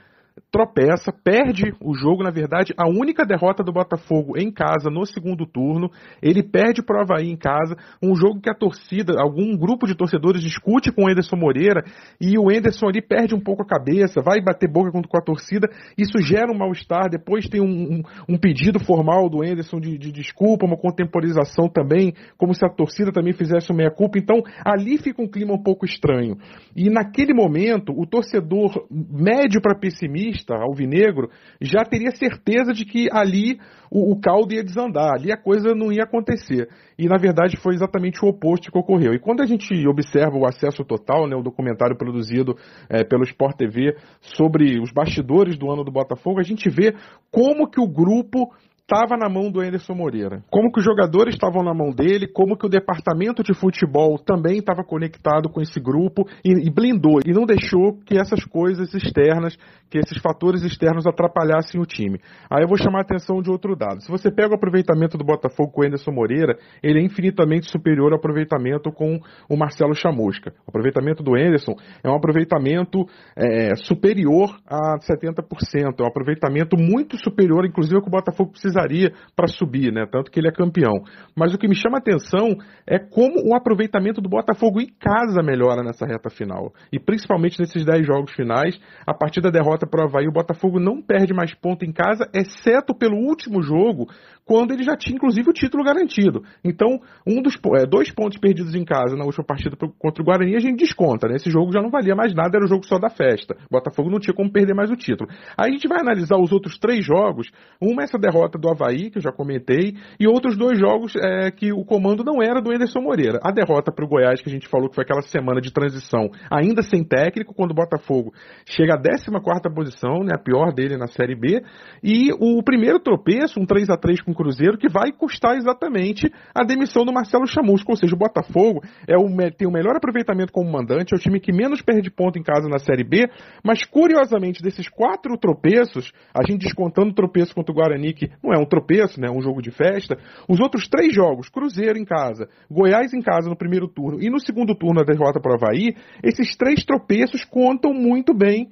tropeça, 0.52 1.14
perde 1.24 1.74
o 1.82 1.94
jogo, 1.94 2.22
na 2.22 2.30
verdade, 2.30 2.74
a 2.78 2.88
única 2.88 3.26
derrota 3.26 3.64
do 3.64 3.72
Botafogo 3.72 4.38
em 4.38 4.52
casa 4.52 4.90
no 4.90 5.06
segundo 5.06 5.46
turno. 5.46 5.90
Ele 6.22 6.44
perde 6.44 6.84
para 6.84 6.98
o 6.98 7.02
Havaí 7.02 7.30
em 7.30 7.38
casa, 7.38 7.76
um 8.04 8.16
jogo 8.16 8.42
que 8.42 8.50
a 8.50 8.54
torcida, 8.54 9.14
algum 9.18 9.58
grupo 9.58 9.88
de 9.88 9.96
torcedores 9.96 10.42
discute 10.42 10.92
com 10.92 11.06
o 11.06 11.10
Enderson 11.10 11.38
Moreira 11.38 11.84
e 12.20 12.38
o 12.38 12.52
Enderson 12.52 12.88
ali 12.88 13.02
perde 13.02 13.34
um 13.34 13.40
pouco 13.40 13.64
a 13.64 13.66
cabeça, 13.66 14.22
vai 14.22 14.42
bater 14.42 14.70
boca 14.70 14.92
com 14.92 15.18
a 15.18 15.22
torcida, 15.22 15.70
isso 15.98 16.18
gera 16.20 16.52
um 16.52 16.58
mal-estar. 16.58 17.10
Depois 17.10 17.48
tem 17.48 17.62
um, 17.62 17.66
um, 17.96 18.02
um, 18.30 18.38
pedido 18.38 18.80
formal 18.80 19.30
do 19.30 19.44
Enderson 19.44 19.80
de, 19.80 19.98
de 19.98 20.12
desculpa, 20.12 20.66
uma 20.66 20.78
contemporização 20.78 21.70
também, 21.70 22.14
como 22.38 22.54
se 22.54 22.66
a 22.66 22.70
torcida 22.70 23.12
também 23.12 23.34
fizesse 23.34 23.72
uma 23.72 23.78
meia-culpa. 23.78 24.18
Então 24.18 24.42
ali 24.66 24.98
fica 24.98 25.22
um 25.22 25.28
clima 25.30 25.54
um 25.54 25.64
pouco 25.64 25.86
estranho. 25.86 26.38
E 26.76 26.90
naquele 26.90 27.34
momento, 27.34 27.94
o 27.96 28.06
torcedor 28.06 28.86
médio 28.92 29.62
para 29.62 29.80
pessimista 29.80 30.25
alvinegro, 30.50 31.30
já 31.62 31.84
teria 31.84 32.12
certeza 32.12 32.74
de 32.74 32.86
que 32.86 33.08
ali 33.12 33.60
o, 33.92 34.12
o 34.12 34.20
caldo 34.20 34.54
ia 34.54 34.64
desandar, 34.64 35.14
ali 35.14 35.32
a 35.32 35.38
coisa 35.38 35.74
não 35.74 35.92
ia 35.92 36.04
acontecer. 36.04 36.70
E 36.98 37.08
na 37.08 37.18
verdade 37.18 37.58
foi 37.58 37.74
exatamente 37.74 38.24
o 38.24 38.30
oposto 38.30 38.72
que 38.72 38.78
ocorreu. 38.78 39.14
E 39.14 39.20
quando 39.20 39.42
a 39.42 39.46
gente 39.46 39.74
observa 39.88 40.38
o 40.38 40.46
acesso 40.46 40.84
total, 40.84 41.28
né, 41.28 41.36
o 41.36 41.44
documentário 41.44 41.98
produzido 41.98 42.56
é, 42.90 43.04
pelo 43.04 43.24
Sport 43.24 43.58
TV 43.58 43.96
sobre 44.22 44.80
os 44.80 44.92
bastidores 44.92 45.58
do 45.58 45.72
ano 45.72 45.84
do 45.84 45.92
Botafogo, 45.92 46.40
a 46.40 46.44
gente 46.44 46.70
vê 46.70 46.94
como 47.32 47.70
que 47.70 47.80
o 47.80 47.88
grupo 47.88 48.52
estava 48.86 49.18
na 49.18 49.28
mão 49.28 49.50
do 49.50 49.62
Anderson 49.62 49.96
Moreira. 49.96 50.44
Como 50.52 50.72
que 50.72 50.78
os 50.78 50.86
jogadores 50.86 51.34
estavam 51.34 51.64
na 51.64 51.74
mão 51.74 51.90
dele, 51.90 52.28
como 52.28 52.56
que 52.56 52.68
o 52.68 52.70
departamento 52.70 53.42
de 53.42 53.52
futebol 53.52 54.20
também 54.20 54.60
estava 54.60 54.84
conectado 54.84 55.50
com 55.50 55.60
esse 55.60 55.80
grupo 55.80 56.28
e, 56.46 56.68
e, 56.68 56.72
blindou 56.72 57.20
e 57.26 57.34
não 57.34 57.46
deixou 57.46 57.98
que 58.06 58.16
essas 58.16 58.46
coisas 58.46 58.94
externas, 58.94 59.58
que 59.90 59.98
esses 59.98 60.22
fatores 60.22 60.62
externos 60.62 61.08
atrapalhassem 61.08 61.82
o 61.82 61.86
time. 61.86 62.20
Aí 62.48 62.64
eu 62.64 62.68
vou 62.68 62.78
chamar 62.78 63.00
a 63.00 63.02
atenção 63.02 63.42
de 63.42 63.50
outro 63.50 63.76
dado. 63.76 64.04
Se 64.04 64.12
você 64.12 64.32
pega 64.32 64.52
o 64.52 64.56
aproveitamento 64.56 65.18
do 65.18 65.26
Botafogo 65.26 65.72
com 65.72 65.82
o 65.82 65.84
Anderson 65.84 66.12
Moreira, 66.12 66.56
ele 66.84 67.00
é 67.00 67.04
infinitamente 67.04 67.72
superior 67.72 68.12
ao 68.12 68.20
aproveitamento 68.20 68.92
com 68.92 69.20
o 69.50 69.58
Marcelo 69.58 69.96
Chamusca. 69.96 70.54
O 70.68 70.70
aproveitamento 70.70 71.24
do 71.24 71.34
Anderson 71.34 71.74
é 72.04 72.10
um 72.10 72.16
aproveitamento 72.16 73.04
é, 73.36 73.76
superior 73.78 74.56
a 74.68 75.00
70%, 75.00 76.00
é 76.00 76.04
um 76.04 76.08
aproveitamento 76.08 76.78
muito 76.78 77.18
superior, 77.18 77.66
inclusive, 77.66 77.96
ao 77.96 78.02
que 78.04 78.10
o 78.10 78.12
Botafogo 78.12 78.52
precisaria 78.76 79.14
para 79.36 79.48
subir, 79.48 79.92
né? 79.92 80.06
Tanto 80.06 80.30
que 80.30 80.40
ele 80.40 80.48
é 80.48 80.52
campeão. 80.52 80.94
Mas 81.36 81.54
o 81.54 81.58
que 81.58 81.68
me 81.68 81.76
chama 81.76 81.98
a 81.98 82.00
atenção 82.00 82.50
é 82.86 83.00
como 83.00 83.50
o 83.50 83.56
aproveitamento 83.56 84.22
do 84.22 84.30
Botafogo 84.30 84.82
em 84.82 84.88
casa 85.00 85.42
melhora 85.42 85.82
nessa 85.82 86.06
reta 86.06 86.30
final. 86.30 86.74
E 86.92 87.00
principalmente 87.00 87.60
nesses 87.60 87.86
10 87.86 88.06
jogos 88.06 88.34
finais, 88.34 88.78
a 89.08 89.14
partir 89.14 89.42
da 89.42 89.50
derrota 89.50 89.88
para 89.88 90.04
o 90.04 90.08
Havaí, 90.08 90.28
o 90.28 90.34
Botafogo 90.34 90.80
não 90.80 91.02
perde 91.02 91.34
mais 91.34 91.54
ponto 91.54 91.86
em 91.86 91.92
casa, 91.92 92.30
exceto 92.34 92.94
pelo 92.94 93.16
último 93.16 93.62
jogo, 93.62 94.08
quando 94.46 94.72
ele 94.72 94.84
já 94.84 94.96
tinha 94.96 95.16
inclusive 95.16 95.50
o 95.50 95.54
título 95.54 95.84
garantido. 95.84 96.44
Então, 96.64 97.00
um 97.26 97.42
dos 97.42 97.58
é, 97.78 97.86
dois 97.86 98.12
pontos 98.12 98.38
perdidos 98.38 98.76
em 98.76 98.86
casa 98.86 99.16
na 99.16 99.26
última 99.26 99.44
partida 99.44 99.76
contra 99.76 100.22
o 100.22 100.26
Guarani 100.26 100.56
a 100.56 100.60
gente 100.60 100.80
desconta, 100.80 101.28
né? 101.28 101.36
Esse 101.36 101.50
jogo 101.50 101.72
já 101.72 101.82
não 101.82 101.90
valia 101.90 102.16
mais 102.16 102.34
nada, 102.34 102.58
era 102.58 102.66
o 102.66 102.68
jogo 102.68 102.86
só 102.86 103.00
da 103.00 103.10
festa. 103.10 103.56
Botafogo 103.72 104.10
não 104.10 104.20
tinha 104.20 104.34
como 104.34 104.52
perder 104.52 104.76
mais 104.76 104.92
o 104.92 104.96
título. 104.96 105.30
Aí 105.58 105.70
a 105.70 105.74
gente 105.74 105.88
vai 105.88 106.00
analisar 106.00 106.38
os 106.38 106.52
outros 106.52 106.78
três 106.78 107.04
jogos, 107.04 107.50
uma 107.82 108.04
essa 108.04 108.18
derrota 108.18 108.60
do 108.60 108.70
Havaí, 108.70 109.10
que 109.10 109.18
eu 109.18 109.22
já 109.22 109.32
comentei, 109.32 109.96
e 110.20 110.28
outros 110.28 110.56
dois 110.56 110.80
jogos 110.80 111.16
é, 111.16 111.50
que 111.52 111.74
o 111.74 111.84
comando 111.84 112.24
não 112.24 112.42
era 112.42 112.62
do 112.62 112.72
Anderson 112.72 113.02
Moreira. 113.02 113.40
A 113.44 113.52
derrota 113.52 113.92
para 113.92 114.06
o 114.06 114.08
Goiás, 114.08 114.42
que 114.42 114.50
a 114.50 114.52
gente 114.52 114.68
falou 114.68 114.90
que 114.90 114.96
foi 114.96 115.04
aquela 115.04 115.22
semana 115.22 115.60
de 115.60 115.74
transição, 115.74 116.30
ainda 116.52 116.82
sem 116.82 117.04
técnico, 117.04 117.54
quando 117.54 117.72
o 117.72 117.76
Botafogo 117.76 118.32
chega 118.68 118.94
à 118.94 119.02
14 119.02 119.74
posição, 119.74 120.20
né, 120.24 120.34
a 120.36 120.38
pior 120.38 120.72
dele 120.74 120.98
na 120.98 121.08
Série 121.08 121.36
B, 121.36 121.64
e 122.04 122.32
o 122.40 122.62
primeiro 122.64 123.00
tropeço, 123.00 123.60
um 123.60 123.66
3 123.66 123.90
a 123.90 123.98
3 123.98 124.22
com 124.22 124.34
Cruzeiro, 124.36 124.78
que 124.78 124.90
vai 124.90 125.12
custar 125.12 125.56
exatamente 125.56 126.32
a 126.54 126.64
demissão 126.64 127.04
do 127.04 127.14
Marcelo 127.14 127.48
Chamusco. 127.48 127.92
Ou 127.92 127.98
seja, 127.98 128.16
o 128.16 128.20
Botafogo 128.20 128.82
é 129.08 129.18
o, 129.18 129.26
tem 129.52 129.68
o 129.68 129.72
melhor 129.72 129.96
aproveitamento 129.96 130.52
como 130.52 130.72
mandante, 130.72 131.14
é 131.14 131.18
o 131.18 131.20
time 131.20 131.40
que 131.40 131.52
menos 131.52 131.82
perde 131.82 132.12
ponto 132.12 132.38
em 132.38 132.44
casa 132.44 132.68
na 132.68 132.80
Série 132.80 133.04
B, 133.04 133.28
mas 133.64 133.84
curiosamente, 133.86 134.62
desses 134.62 134.90
quatro 134.90 135.38
tropeços, 135.38 136.12
a 136.34 136.44
gente 136.44 136.64
descontando 136.64 137.10
o 137.10 137.16
tropeço 137.16 137.54
contra 137.56 137.72
o 137.72 137.76
Guarani, 137.76 138.14
que 138.14 138.30
não 138.44 138.54
é 138.54 138.58
um 138.58 138.66
tropeço, 138.66 139.20
né, 139.20 139.28
é 139.28 139.32
um 139.32 139.42
jogo 139.42 139.62
de 139.62 139.72
festa, 139.72 140.18
os 140.48 140.60
outros 140.60 140.88
três 140.88 141.14
jogos, 141.14 141.50
Cruzeiro 141.50 141.98
em 141.98 142.06
casa, 142.06 142.50
Goiás 142.70 143.14
em 143.14 143.22
casa 143.22 143.50
no 143.50 143.56
primeiro 143.56 143.88
turno 143.88 144.22
e 144.22 144.30
no 144.30 144.40
segundo 144.40 144.76
turno 144.76 145.02
a 145.02 145.04
derrota 145.04 145.40
para 145.40 145.52
o 145.52 145.56
Havaí, 145.56 145.96
esses 146.24 146.56
três 146.56 146.84
tropeços 146.84 147.44
contam 147.46 147.94
muito 147.94 148.34
bem 148.34 148.70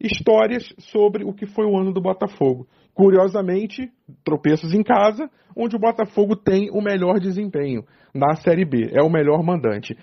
histórias 0.00 0.62
sobre 0.78 1.24
o 1.24 1.32
que 1.32 1.46
foi 1.46 1.64
o 1.66 1.76
ano 1.76 1.92
do 1.92 2.00
Botafogo. 2.00 2.66
Curiosamente, 2.94 3.90
tropeços 4.24 4.74
em 4.74 4.82
casa, 4.82 5.30
onde 5.56 5.76
o 5.76 5.78
Botafogo 5.78 6.36
tem 6.36 6.70
o 6.70 6.80
melhor 6.80 7.18
desempenho 7.18 7.84
na 8.14 8.34
Série 8.36 8.64
B, 8.64 8.90
é 8.92 9.02
o 9.02 9.10
melhor 9.10 9.42
mandante. 9.42 9.96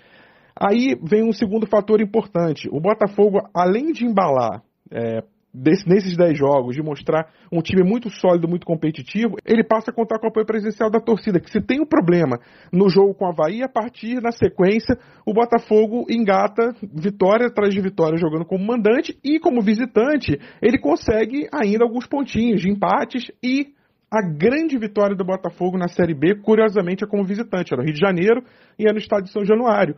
Aí 0.56 0.96
vem 1.02 1.28
um 1.28 1.32
segundo 1.32 1.66
fator 1.66 2.00
importante. 2.00 2.68
O 2.70 2.80
Botafogo, 2.80 3.40
além 3.52 3.92
de 3.92 4.04
embalar 4.04 4.62
é, 4.90 5.22
desse, 5.54 5.88
nesses 5.88 6.16
10 6.16 6.36
jogos, 6.36 6.74
de 6.74 6.82
mostrar 6.82 7.28
um 7.52 7.62
time 7.62 7.88
muito 7.88 8.10
sólido, 8.10 8.48
muito 8.48 8.66
competitivo, 8.66 9.36
ele 9.46 9.62
passa 9.62 9.90
a 9.90 9.94
contar 9.94 10.18
com 10.18 10.26
o 10.26 10.28
apoio 10.28 10.44
presencial 10.44 10.90
da 10.90 10.98
torcida, 10.98 11.38
que 11.38 11.50
se 11.50 11.60
tem 11.60 11.80
um 11.80 11.86
problema 11.86 12.38
no 12.72 12.88
jogo 12.88 13.14
com 13.14 13.26
a 13.26 13.30
Havaí, 13.30 13.62
a 13.62 13.68
partir, 13.68 14.20
na 14.20 14.32
sequência, 14.32 14.98
o 15.24 15.32
Botafogo 15.32 16.06
engata 16.10 16.74
vitória 16.82 17.46
atrás 17.46 17.72
de 17.72 17.80
vitória 17.80 18.18
jogando 18.18 18.44
como 18.44 18.66
mandante 18.66 19.16
e 19.22 19.38
como 19.38 19.62
visitante, 19.62 20.38
ele 20.60 20.78
consegue 20.78 21.46
ainda 21.52 21.84
alguns 21.84 22.06
pontinhos 22.06 22.60
de 22.60 22.68
empates 22.68 23.30
e 23.42 23.72
a 24.10 24.22
grande 24.22 24.78
vitória 24.78 25.16
do 25.16 25.24
Botafogo 25.24 25.76
na 25.76 25.88
Série 25.88 26.14
B, 26.14 26.36
curiosamente, 26.36 27.02
é 27.02 27.06
como 27.06 27.24
visitante. 27.24 27.74
É 27.74 27.76
no 27.76 27.82
Rio 27.82 27.94
de 27.94 27.98
Janeiro 27.98 28.44
e 28.78 28.88
é 28.88 28.92
no 28.92 28.98
estádio 28.98 29.24
de 29.24 29.32
São 29.32 29.44
Januário 29.44 29.96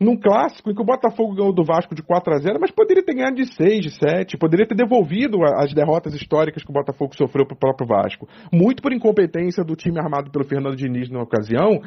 num 0.00 0.16
clássico 0.16 0.70
em 0.70 0.74
que 0.74 0.80
o 0.80 0.84
Botafogo 0.84 1.34
ganhou 1.34 1.52
do 1.52 1.62
Vasco 1.62 1.94
de 1.94 2.02
4 2.02 2.32
a 2.32 2.38
0 2.38 2.58
mas 2.58 2.70
poderia 2.70 3.04
ter 3.04 3.14
ganhado 3.14 3.36
de 3.36 3.54
6, 3.54 3.80
de 3.80 3.90
7, 3.90 4.38
poderia 4.38 4.66
ter 4.66 4.74
devolvido 4.74 5.44
as 5.44 5.74
derrotas 5.74 6.14
históricas 6.14 6.64
que 6.64 6.70
o 6.70 6.74
Botafogo 6.74 7.14
sofreu 7.14 7.44
para 7.44 7.54
o 7.54 7.58
próprio 7.58 7.86
Vasco. 7.86 8.26
Muito 8.50 8.82
por 8.82 8.94
incompetência 8.94 9.62
do 9.62 9.76
time 9.76 10.00
armado 10.00 10.30
pelo 10.30 10.46
Fernando 10.46 10.74
Diniz 10.74 11.10
na 11.10 11.20
ocasião, 11.20 11.82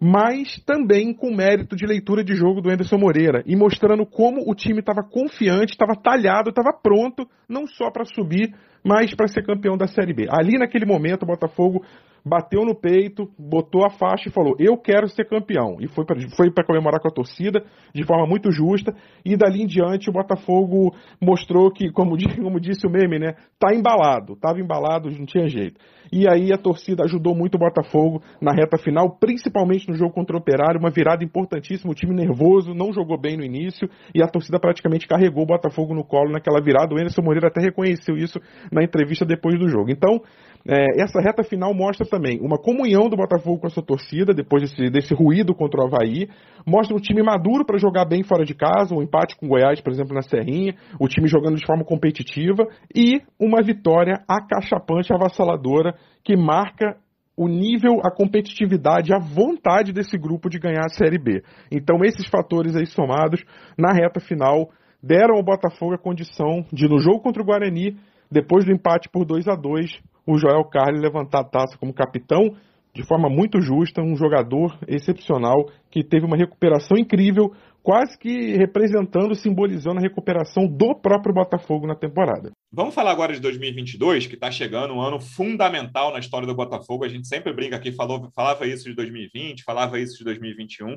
mas 0.00 0.62
também 0.64 1.12
com 1.12 1.34
mérito 1.34 1.74
de 1.74 1.86
leitura 1.86 2.22
de 2.22 2.34
jogo 2.34 2.60
do 2.60 2.70
Anderson 2.70 2.98
Moreira 2.98 3.42
e 3.46 3.56
mostrando 3.56 4.06
como 4.06 4.48
o 4.48 4.54
time 4.54 4.80
estava 4.80 5.02
confiante, 5.02 5.72
estava 5.72 5.96
talhado, 5.96 6.50
estava 6.50 6.72
pronto, 6.72 7.26
não 7.48 7.66
só 7.66 7.90
para 7.90 8.04
subir, 8.04 8.54
mas 8.84 9.14
para 9.14 9.26
ser 9.26 9.44
campeão 9.44 9.76
da 9.76 9.88
Série 9.88 10.14
B. 10.14 10.26
Ali 10.30 10.58
naquele 10.58 10.86
momento 10.86 11.24
o 11.24 11.26
Botafogo 11.26 11.82
bateu 12.26 12.64
no 12.64 12.74
peito, 12.74 13.30
botou 13.38 13.86
a 13.86 13.90
faixa 13.90 14.28
e 14.28 14.32
falou: 14.32 14.56
Eu 14.58 14.76
quero 14.76 15.08
ser 15.08 15.28
campeão. 15.28 15.76
E 15.80 15.86
foi 15.86 16.50
para 16.50 16.64
comemorar 16.64 17.00
com 17.00 17.06
a 17.06 17.12
torcida 17.12 17.64
de 17.94 18.04
forma 18.04 18.26
muito 18.26 18.50
justa. 18.50 18.92
E 19.24 19.36
dali 19.36 19.62
em 19.62 19.66
diante 19.66 20.10
o 20.10 20.12
Botafogo 20.12 20.92
mostrou 21.22 21.70
que, 21.70 21.90
como, 21.92 22.16
como 22.42 22.58
disse 22.58 22.84
o 22.84 22.90
meme, 22.90 23.20
né? 23.20 23.34
Tá 23.60 23.72
embalado, 23.72 24.34
tava 24.36 24.58
embalado, 24.58 25.08
não 25.10 25.24
tinha 25.24 25.46
jeito. 25.46 25.78
E 26.12 26.28
aí 26.28 26.52
a 26.52 26.58
torcida 26.58 27.04
ajudou 27.04 27.34
muito 27.34 27.54
o 27.54 27.58
Botafogo 27.58 28.22
na 28.40 28.52
reta 28.52 28.76
final, 28.76 29.16
principalmente 29.18 29.88
no 29.88 29.94
jogo 29.94 30.12
contra 30.12 30.36
o 30.36 30.40
Operário, 30.40 30.80
uma 30.80 30.90
virada 30.90 31.24
importantíssima, 31.24 31.90
o 31.90 31.94
time 31.94 32.14
nervoso, 32.14 32.74
não 32.74 32.92
jogou 32.92 33.18
bem 33.18 33.36
no 33.36 33.44
início 33.44 33.88
e 34.14 34.22
a 34.22 34.28
torcida 34.28 34.58
praticamente 34.60 35.06
carregou 35.06 35.42
o 35.42 35.46
Botafogo 35.46 35.94
no 35.94 36.04
colo 36.04 36.30
naquela 36.30 36.60
virada. 36.60 36.94
O 36.94 36.98
Anderson 36.98 37.22
Moreira 37.22 37.48
até 37.48 37.60
reconheceu 37.60 38.16
isso 38.16 38.40
na 38.70 38.82
entrevista 38.82 39.24
depois 39.24 39.58
do 39.58 39.68
jogo. 39.68 39.90
Então, 39.90 40.20
é, 40.68 41.00
essa 41.00 41.20
reta 41.20 41.44
final 41.44 41.72
mostra 41.72 42.04
também 42.04 42.40
uma 42.40 42.58
comunhão 42.58 43.08
do 43.08 43.16
Botafogo 43.16 43.60
com 43.60 43.66
a 43.68 43.70
sua 43.70 43.84
torcida, 43.84 44.34
depois 44.34 44.62
desse, 44.62 44.90
desse 44.90 45.14
ruído 45.14 45.54
contra 45.54 45.80
o 45.80 45.86
Havaí. 45.86 46.28
Mostra 46.66 46.96
um 46.96 47.00
time 47.00 47.22
maduro 47.22 47.64
para 47.64 47.78
jogar 47.78 48.04
bem 48.04 48.24
fora 48.24 48.44
de 48.44 48.54
casa, 48.54 48.94
um 48.94 49.02
empate 49.02 49.36
com 49.36 49.46
o 49.46 49.48
Goiás, 49.50 49.80
por 49.80 49.92
exemplo, 49.92 50.12
na 50.12 50.22
Serrinha, 50.22 50.74
o 50.98 51.06
time 51.06 51.28
jogando 51.28 51.56
de 51.56 51.64
forma 51.64 51.84
competitiva. 51.84 52.66
E 52.94 53.20
uma 53.38 53.62
vitória 53.62 54.24
acachapante, 54.28 55.12
avassaladora, 55.12 55.94
que 56.24 56.36
marca 56.36 56.96
o 57.36 57.46
nível, 57.46 58.00
a 58.02 58.10
competitividade, 58.10 59.12
a 59.14 59.18
vontade 59.18 59.92
desse 59.92 60.18
grupo 60.18 60.48
de 60.48 60.58
ganhar 60.58 60.86
a 60.86 60.88
Série 60.88 61.18
B. 61.18 61.42
Então, 61.70 61.98
esses 62.02 62.26
fatores 62.28 62.74
aí 62.74 62.86
somados, 62.86 63.44
na 63.78 63.92
reta 63.92 64.18
final, 64.18 64.70
deram 65.00 65.36
ao 65.36 65.44
Botafogo 65.44 65.94
a 65.94 65.98
condição 65.98 66.64
de, 66.72 66.88
no 66.88 66.98
jogo 66.98 67.20
contra 67.20 67.42
o 67.42 67.46
Guarani, 67.46 67.96
depois 68.32 68.64
do 68.64 68.72
empate 68.72 69.08
por 69.08 69.24
2 69.24 69.46
a 69.46 69.54
2 69.54 70.15
o 70.26 70.36
Joel 70.36 70.64
Carli 70.64 71.00
levantar 71.00 71.40
a 71.40 71.44
taça 71.44 71.78
como 71.78 71.94
capitão 71.94 72.56
de 72.96 73.06
forma 73.06 73.28
muito 73.28 73.60
justa, 73.60 74.00
um 74.00 74.16
jogador 74.16 74.78
excepcional 74.88 75.70
que 75.90 76.02
teve 76.02 76.24
uma 76.24 76.36
recuperação 76.36 76.96
incrível, 76.96 77.52
quase 77.82 78.18
que 78.18 78.56
representando, 78.56 79.34
simbolizando 79.34 79.98
a 79.98 80.02
recuperação 80.02 80.66
do 80.66 80.94
próprio 80.94 81.34
Botafogo 81.34 81.86
na 81.86 81.94
temporada. 81.94 82.50
Vamos 82.72 82.94
falar 82.94 83.10
agora 83.10 83.34
de 83.34 83.40
2022, 83.40 84.26
que 84.26 84.34
está 84.34 84.50
chegando, 84.50 84.94
um 84.94 85.00
ano 85.02 85.20
fundamental 85.20 86.10
na 86.10 86.18
história 86.18 86.46
do 86.46 86.54
Botafogo. 86.54 87.04
A 87.04 87.08
gente 87.08 87.28
sempre 87.28 87.52
brinca 87.52 87.76
aqui, 87.76 87.92
falou, 87.92 88.30
falava 88.34 88.66
isso 88.66 88.84
de 88.84 88.94
2020, 88.94 89.62
falava 89.62 90.00
isso 90.00 90.16
de 90.18 90.24
2021 90.24 90.96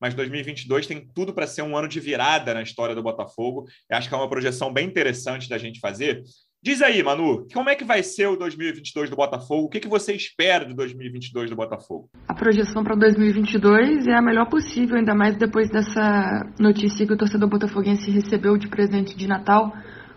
mas 0.00 0.14
2022 0.14 0.86
tem 0.86 1.06
tudo 1.14 1.32
para 1.32 1.46
ser 1.46 1.62
um 1.62 1.76
ano 1.76 1.88
de 1.88 2.00
virada 2.00 2.52
na 2.52 2.62
história 2.62 2.94
do 2.94 3.02
Botafogo. 3.02 3.64
Eu 3.88 3.96
acho 3.96 4.08
que 4.08 4.14
é 4.14 4.18
uma 4.18 4.28
projeção 4.28 4.72
bem 4.72 4.86
interessante 4.86 5.48
da 5.48 5.58
gente 5.58 5.80
fazer. 5.80 6.22
Diz 6.62 6.82
aí, 6.82 7.02
Manu, 7.02 7.46
como 7.52 7.70
é 7.70 7.76
que 7.76 7.84
vai 7.84 8.02
ser 8.02 8.26
o 8.26 8.36
2022 8.36 9.10
do 9.10 9.16
Botafogo? 9.16 9.66
O 9.66 9.68
que, 9.68 9.78
que 9.78 9.88
você 9.88 10.12
espera 10.14 10.64
do 10.64 10.74
2022 10.74 11.50
do 11.50 11.56
Botafogo? 11.56 12.08
A 12.26 12.34
projeção 12.34 12.82
para 12.82 12.96
2022 12.96 14.06
é 14.08 14.14
a 14.14 14.22
melhor 14.22 14.48
possível, 14.48 14.96
ainda 14.96 15.14
mais 15.14 15.36
depois 15.36 15.70
dessa 15.70 16.44
notícia 16.58 17.06
que 17.06 17.12
o 17.12 17.16
torcedor 17.16 17.48
botafoguense 17.48 18.10
recebeu 18.10 18.56
de 18.56 18.68
presente 18.68 19.16
de 19.16 19.28
Natal, 19.28 19.72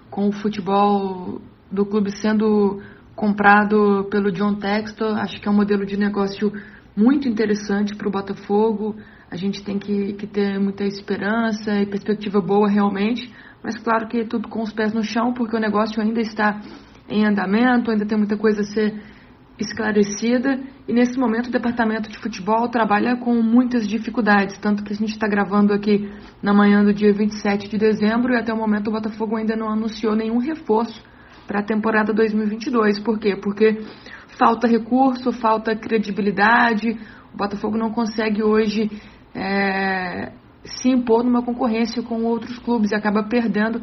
com 0.10 0.28
o 0.28 0.32
futebol 0.32 1.42
do 1.72 1.86
clube 1.86 2.10
sendo 2.12 2.82
comprado 3.16 4.08
pelo 4.10 4.32
John 4.32 4.56
Textor. 4.56 5.18
Acho 5.20 5.40
que 5.40 5.48
é 5.48 5.52
um 5.52 5.56
modelo 5.56 5.86
de 5.86 5.98
negócio 5.98 6.52
muito 6.96 7.28
interessante 7.28 7.96
para 7.96 8.08
o 8.08 8.12
Botafogo. 8.12 8.96
A 9.32 9.36
gente 9.36 9.64
tem 9.64 9.78
que, 9.78 10.14
que 10.14 10.28
ter 10.28 10.60
muita 10.60 10.84
esperança 10.84 11.76
e 11.82 11.86
perspectiva 11.86 12.42
boa 12.42 12.70
realmente 12.70 13.32
mas 13.64 13.78
claro 13.78 14.08
que 14.08 14.26
tudo 14.26 14.48
com 14.48 14.62
os 14.62 14.72
pés 14.72 14.94
no 14.94 15.04
chão, 15.04 15.34
porque 15.34 15.56
o 15.56 15.60
negócio 15.60 16.02
ainda 16.02 16.22
está 16.22 16.62
em 17.10 17.26
andamento, 17.26 17.92
ainda 17.92 18.06
tem 18.06 18.18
muita 18.18 18.38
coisa 18.38 18.62
a 18.62 18.64
ser 18.64 19.02
esclarecida 19.60 20.58
e 20.88 20.94
nesse 20.94 21.20
momento 21.20 21.48
o 21.48 21.52
departamento 21.52 22.10
de 22.10 22.18
futebol 22.18 22.70
trabalha 22.70 23.18
com 23.18 23.42
muitas 23.42 23.86
dificuldades, 23.86 24.58
tanto 24.58 24.84
que 24.84 24.94
a 24.94 24.96
gente 24.96 25.12
está 25.12 25.28
gravando 25.28 25.74
aqui 25.74 26.10
na 26.42 26.54
manhã 26.54 26.82
do 26.82 26.94
dia 26.94 27.12
27 27.12 27.68
de 27.68 27.78
dezembro 27.78 28.34
e 28.34 28.38
até 28.38 28.54
o 28.54 28.58
momento 28.58 28.88
o 28.88 28.92
Botafogo 28.92 29.36
ainda 29.36 29.58
não 29.58 29.70
anunciou 29.70 30.16
nenhum 30.16 30.38
reforço 30.38 31.04
para 31.46 31.60
a 31.60 31.64
temporada 31.64 32.14
2022. 32.14 33.00
Por 33.00 33.20
quê? 33.20 33.36
Porque 33.36 33.82
falta 34.38 34.66
recurso, 34.66 35.34
falta 35.34 35.76
credibilidade. 35.76 36.98
O 37.34 37.38
Botafogo 37.38 37.78
não 37.78 37.92
consegue 37.92 38.42
hoje 38.42 38.90
é, 39.36 40.32
se 40.64 40.90
impor 40.90 41.24
numa 41.24 41.44
concorrência 41.44 42.02
com 42.04 42.24
outros 42.24 42.58
clubes 42.60 42.92
e 42.92 42.96
acaba 42.96 43.24
perdendo 43.24 43.82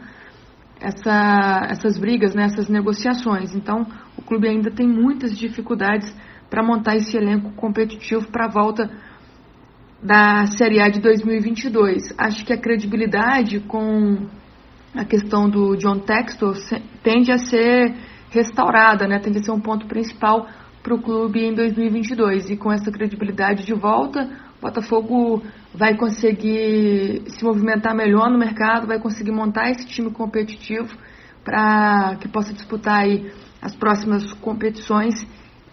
essa, 0.80 1.66
essas 1.70 1.98
brigas, 1.98 2.34
né, 2.34 2.44
essas 2.44 2.68
negociações. 2.68 3.54
Então, 3.54 3.86
o 4.16 4.22
clube 4.22 4.48
ainda 4.48 4.70
tem 4.70 4.86
muitas 4.86 5.36
dificuldades 5.36 6.14
para 6.50 6.62
montar 6.62 6.96
esse 6.96 7.16
elenco 7.16 7.50
competitivo 7.52 8.30
para 8.30 8.46
a 8.46 8.50
volta 8.50 8.90
da 10.02 10.46
Série 10.46 10.80
A 10.80 10.88
de 10.88 11.00
2022. 11.00 12.14
Acho 12.18 12.44
que 12.44 12.52
a 12.52 12.60
credibilidade 12.60 13.60
com 13.60 14.26
a 14.94 15.04
questão 15.04 15.48
do 15.48 15.76
John 15.76 15.98
Textor 15.98 16.54
tende 17.02 17.32
a 17.32 17.38
ser 17.38 17.94
restaurada, 18.30 19.06
né? 19.06 19.18
tende 19.18 19.38
a 19.38 19.42
ser 19.42 19.52
um 19.52 19.60
ponto 19.60 19.86
principal 19.86 20.46
para 20.82 20.94
o 20.94 21.02
clube 21.02 21.40
em 21.40 21.54
2022. 21.54 22.50
E 22.50 22.56
com 22.56 22.70
essa 22.70 22.90
credibilidade 22.90 23.64
de 23.64 23.74
volta, 23.74 24.28
Botafogo 24.66 25.42
vai 25.72 25.96
conseguir 25.96 27.22
se 27.28 27.44
movimentar 27.44 27.94
melhor 27.94 28.30
no 28.30 28.38
mercado, 28.38 28.86
vai 28.86 28.98
conseguir 28.98 29.30
montar 29.30 29.70
esse 29.70 29.86
time 29.86 30.10
competitivo 30.10 30.92
para 31.44 32.16
que 32.20 32.28
possa 32.28 32.52
disputar 32.52 33.04
aí 33.04 33.30
as 33.62 33.74
próximas 33.76 34.32
competições 34.34 35.14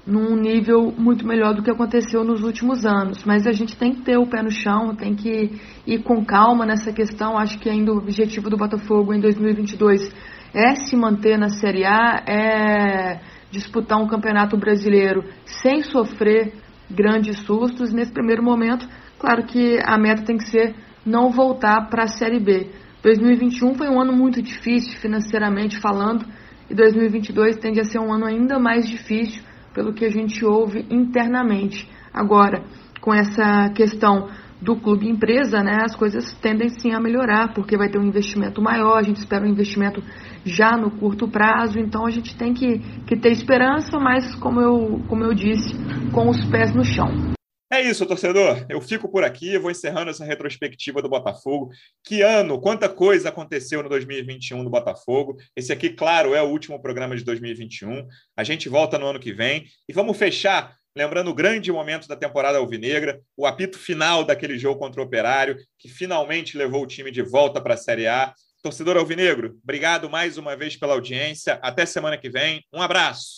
num 0.06 0.36
nível 0.36 0.94
muito 0.98 1.26
melhor 1.26 1.56
do 1.56 1.64
que 1.64 1.72
aconteceu 1.72 2.24
nos 2.24 2.44
últimos 2.44 2.86
anos. 2.86 3.24
Mas 3.24 3.48
a 3.48 3.52
gente 3.52 3.76
tem 3.76 3.96
que 3.96 4.02
ter 4.02 4.18
o 4.18 4.28
pé 4.28 4.44
no 4.44 4.52
chão, 4.52 4.96
tem 4.96 5.16
que 5.16 5.60
ir 5.88 6.04
com 6.04 6.24
calma 6.24 6.66
nessa 6.66 6.92
questão. 6.92 7.38
Acho 7.38 7.58
que 7.58 7.70
ainda 7.70 7.92
o 7.92 7.98
objetivo 7.98 8.50
do 8.50 8.58
Botafogo 8.58 9.14
em 9.14 9.20
2022 9.20 10.14
é 10.54 10.76
se 10.76 10.96
manter 10.96 11.38
na 11.38 11.50
Série 11.50 11.86
A, 11.86 12.24
é 12.28 13.20
disputar 13.50 13.98
um 14.00 14.08
campeonato 14.08 14.58
brasileiro 14.58 15.24
sem 15.46 15.82
sofrer 15.82 16.63
grandes 16.94 17.40
sustos. 17.40 17.92
Nesse 17.94 18.12
primeiro 18.12 18.44
momento, 18.44 18.88
claro 19.20 19.44
que 19.44 19.80
a 19.84 19.98
meta 19.98 20.24
tem 20.24 20.38
que 20.38 20.48
ser 20.50 20.76
não 21.06 21.30
voltar 21.32 21.90
para 21.90 22.04
a 22.04 22.08
Série 22.08 22.40
B. 22.40 22.70
2021 23.02 23.76
foi 23.76 23.90
um 23.90 24.00
ano 24.00 24.14
muito 24.14 24.42
difícil 24.42 24.98
financeiramente 25.00 25.78
falando 25.80 26.26
e 26.70 26.74
2022 26.74 27.58
tende 27.58 27.82
a 27.82 27.84
ser 27.84 28.00
um 28.00 28.14
ano 28.14 28.26
ainda 28.26 28.58
mais 28.58 28.88
difícil 28.88 29.44
pelo 29.74 29.94
que 29.94 30.06
a 30.06 30.10
gente 30.10 30.46
ouve 30.46 30.86
internamente. 30.90 31.90
Agora, 32.14 32.64
com 33.02 33.14
essa 33.14 33.70
questão 33.76 34.30
do 34.62 34.78
clube 34.78 35.10
empresa, 35.10 35.62
né, 35.62 35.80
as 35.84 35.94
coisas 35.94 36.32
tendem 36.36 36.70
sim 36.70 36.94
a 36.94 37.00
melhorar, 37.00 37.54
porque 37.54 37.76
vai 37.76 37.90
ter 37.90 38.00
um 38.00 38.06
investimento 38.06 38.62
maior, 38.62 38.98
a 38.98 39.02
gente 39.02 39.18
espera 39.18 39.44
um 39.44 39.50
investimento 39.50 40.02
já 40.46 40.78
no 40.78 40.90
curto 40.92 41.28
prazo, 41.28 41.78
então 41.80 42.06
a 42.06 42.10
gente 42.10 42.38
tem 42.38 42.54
que, 42.54 42.80
que 43.06 43.18
ter 43.18 43.32
esperança, 43.32 44.00
mas 44.00 44.34
como 44.36 44.62
eu, 44.62 45.02
como 45.10 45.22
eu 45.24 45.34
disse, 45.34 45.76
com 46.14 46.30
os 46.30 46.46
pés 46.46 46.74
no 46.74 46.86
chão. 46.86 47.34
É 47.72 47.82
isso, 47.82 48.06
torcedor. 48.06 48.68
Eu 48.70 48.80
fico 48.80 49.10
por 49.10 49.24
aqui, 49.24 49.58
vou 49.58 49.72
encerrando 49.72 50.12
essa 50.12 50.24
retrospectiva 50.24 51.02
do 51.02 51.10
Botafogo. 51.10 51.72
Que 52.04 52.22
ano, 52.22 52.62
quanta 52.62 52.88
coisa 52.88 53.30
aconteceu 53.30 53.82
no 53.82 53.90
2021 53.90 54.64
do 54.64 54.70
Botafogo. 54.70 55.38
Esse 55.56 55.74
aqui, 55.74 55.90
claro, 55.90 56.36
é 56.36 56.42
o 56.42 56.50
último 56.50 56.80
programa 56.80 57.18
de 57.18 57.24
2021. 57.24 58.08
A 58.38 58.44
gente 58.44 58.70
volta 58.70 59.00
no 59.00 59.08
ano 59.08 59.20
que 59.20 59.34
vem 59.34 59.66
e 59.90 59.94
vamos 59.94 60.16
fechar 60.16 60.76
lembrando 60.96 61.32
o 61.32 61.34
grande 61.34 61.72
momento 61.72 62.08
da 62.08 62.16
temporada 62.16 62.60
alvinegra, 62.60 63.20
o 63.36 63.48
apito 63.48 63.80
final 63.80 64.24
daquele 64.24 64.60
jogo 64.60 64.80
contra 64.80 65.02
o 65.02 65.04
Operário, 65.04 65.58
que 65.80 65.90
finalmente 65.90 66.56
levou 66.56 66.84
o 66.84 66.88
time 66.88 67.10
de 67.10 67.24
volta 67.24 67.60
para 67.60 67.74
a 67.74 67.78
Série 67.78 68.06
A. 68.06 68.32
Torcedor 68.62 68.96
alvinegro, 68.96 69.58
obrigado 69.64 70.08
mais 70.08 70.38
uma 70.38 70.56
vez 70.56 70.78
pela 70.78 70.94
audiência. 70.94 71.58
Até 71.64 71.84
semana 71.88 72.16
que 72.16 72.30
vem. 72.30 72.64
Um 72.72 72.84
abraço. 72.84 73.38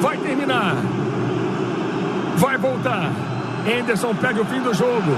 Vai 0.00 0.16
terminar. 0.18 1.01
Vai 2.42 2.58
voltar. 2.58 3.08
Henderson 3.64 4.12
pede 4.16 4.40
o 4.40 4.44
fim 4.44 4.60
do 4.62 4.74
jogo. 4.74 5.16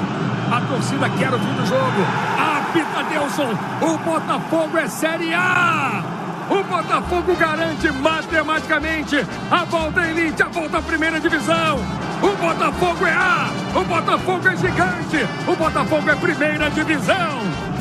A 0.53 0.61
torcida 0.61 1.09
quer 1.09 1.33
o 1.33 1.39
fim 1.39 1.55
do 1.55 1.65
jogo. 1.65 2.03
Apita 2.37 3.03
Delson. 3.05 3.51
O 3.81 3.97
Botafogo 3.97 4.77
é 4.77 4.87
Série 4.87 5.33
A. 5.33 6.05
O 6.51 6.63
Botafogo 6.63 7.35
garante 7.37 7.91
matematicamente 7.91 9.27
a 9.51 9.65
volta 9.65 10.07
elite, 10.07 10.43
a 10.43 10.49
volta 10.49 10.77
à 10.77 10.83
primeira 10.83 11.19
divisão. 11.19 11.79
O 12.23 12.37
Botafogo 12.37 13.07
é 13.07 13.13
A. 13.15 13.49
O 13.75 13.85
Botafogo 13.85 14.47
é 14.47 14.57
gigante. 14.59 15.27
O 15.49 15.57
Botafogo 15.57 16.11
é 16.11 16.17
primeira 16.17 16.69
divisão. 16.69 17.74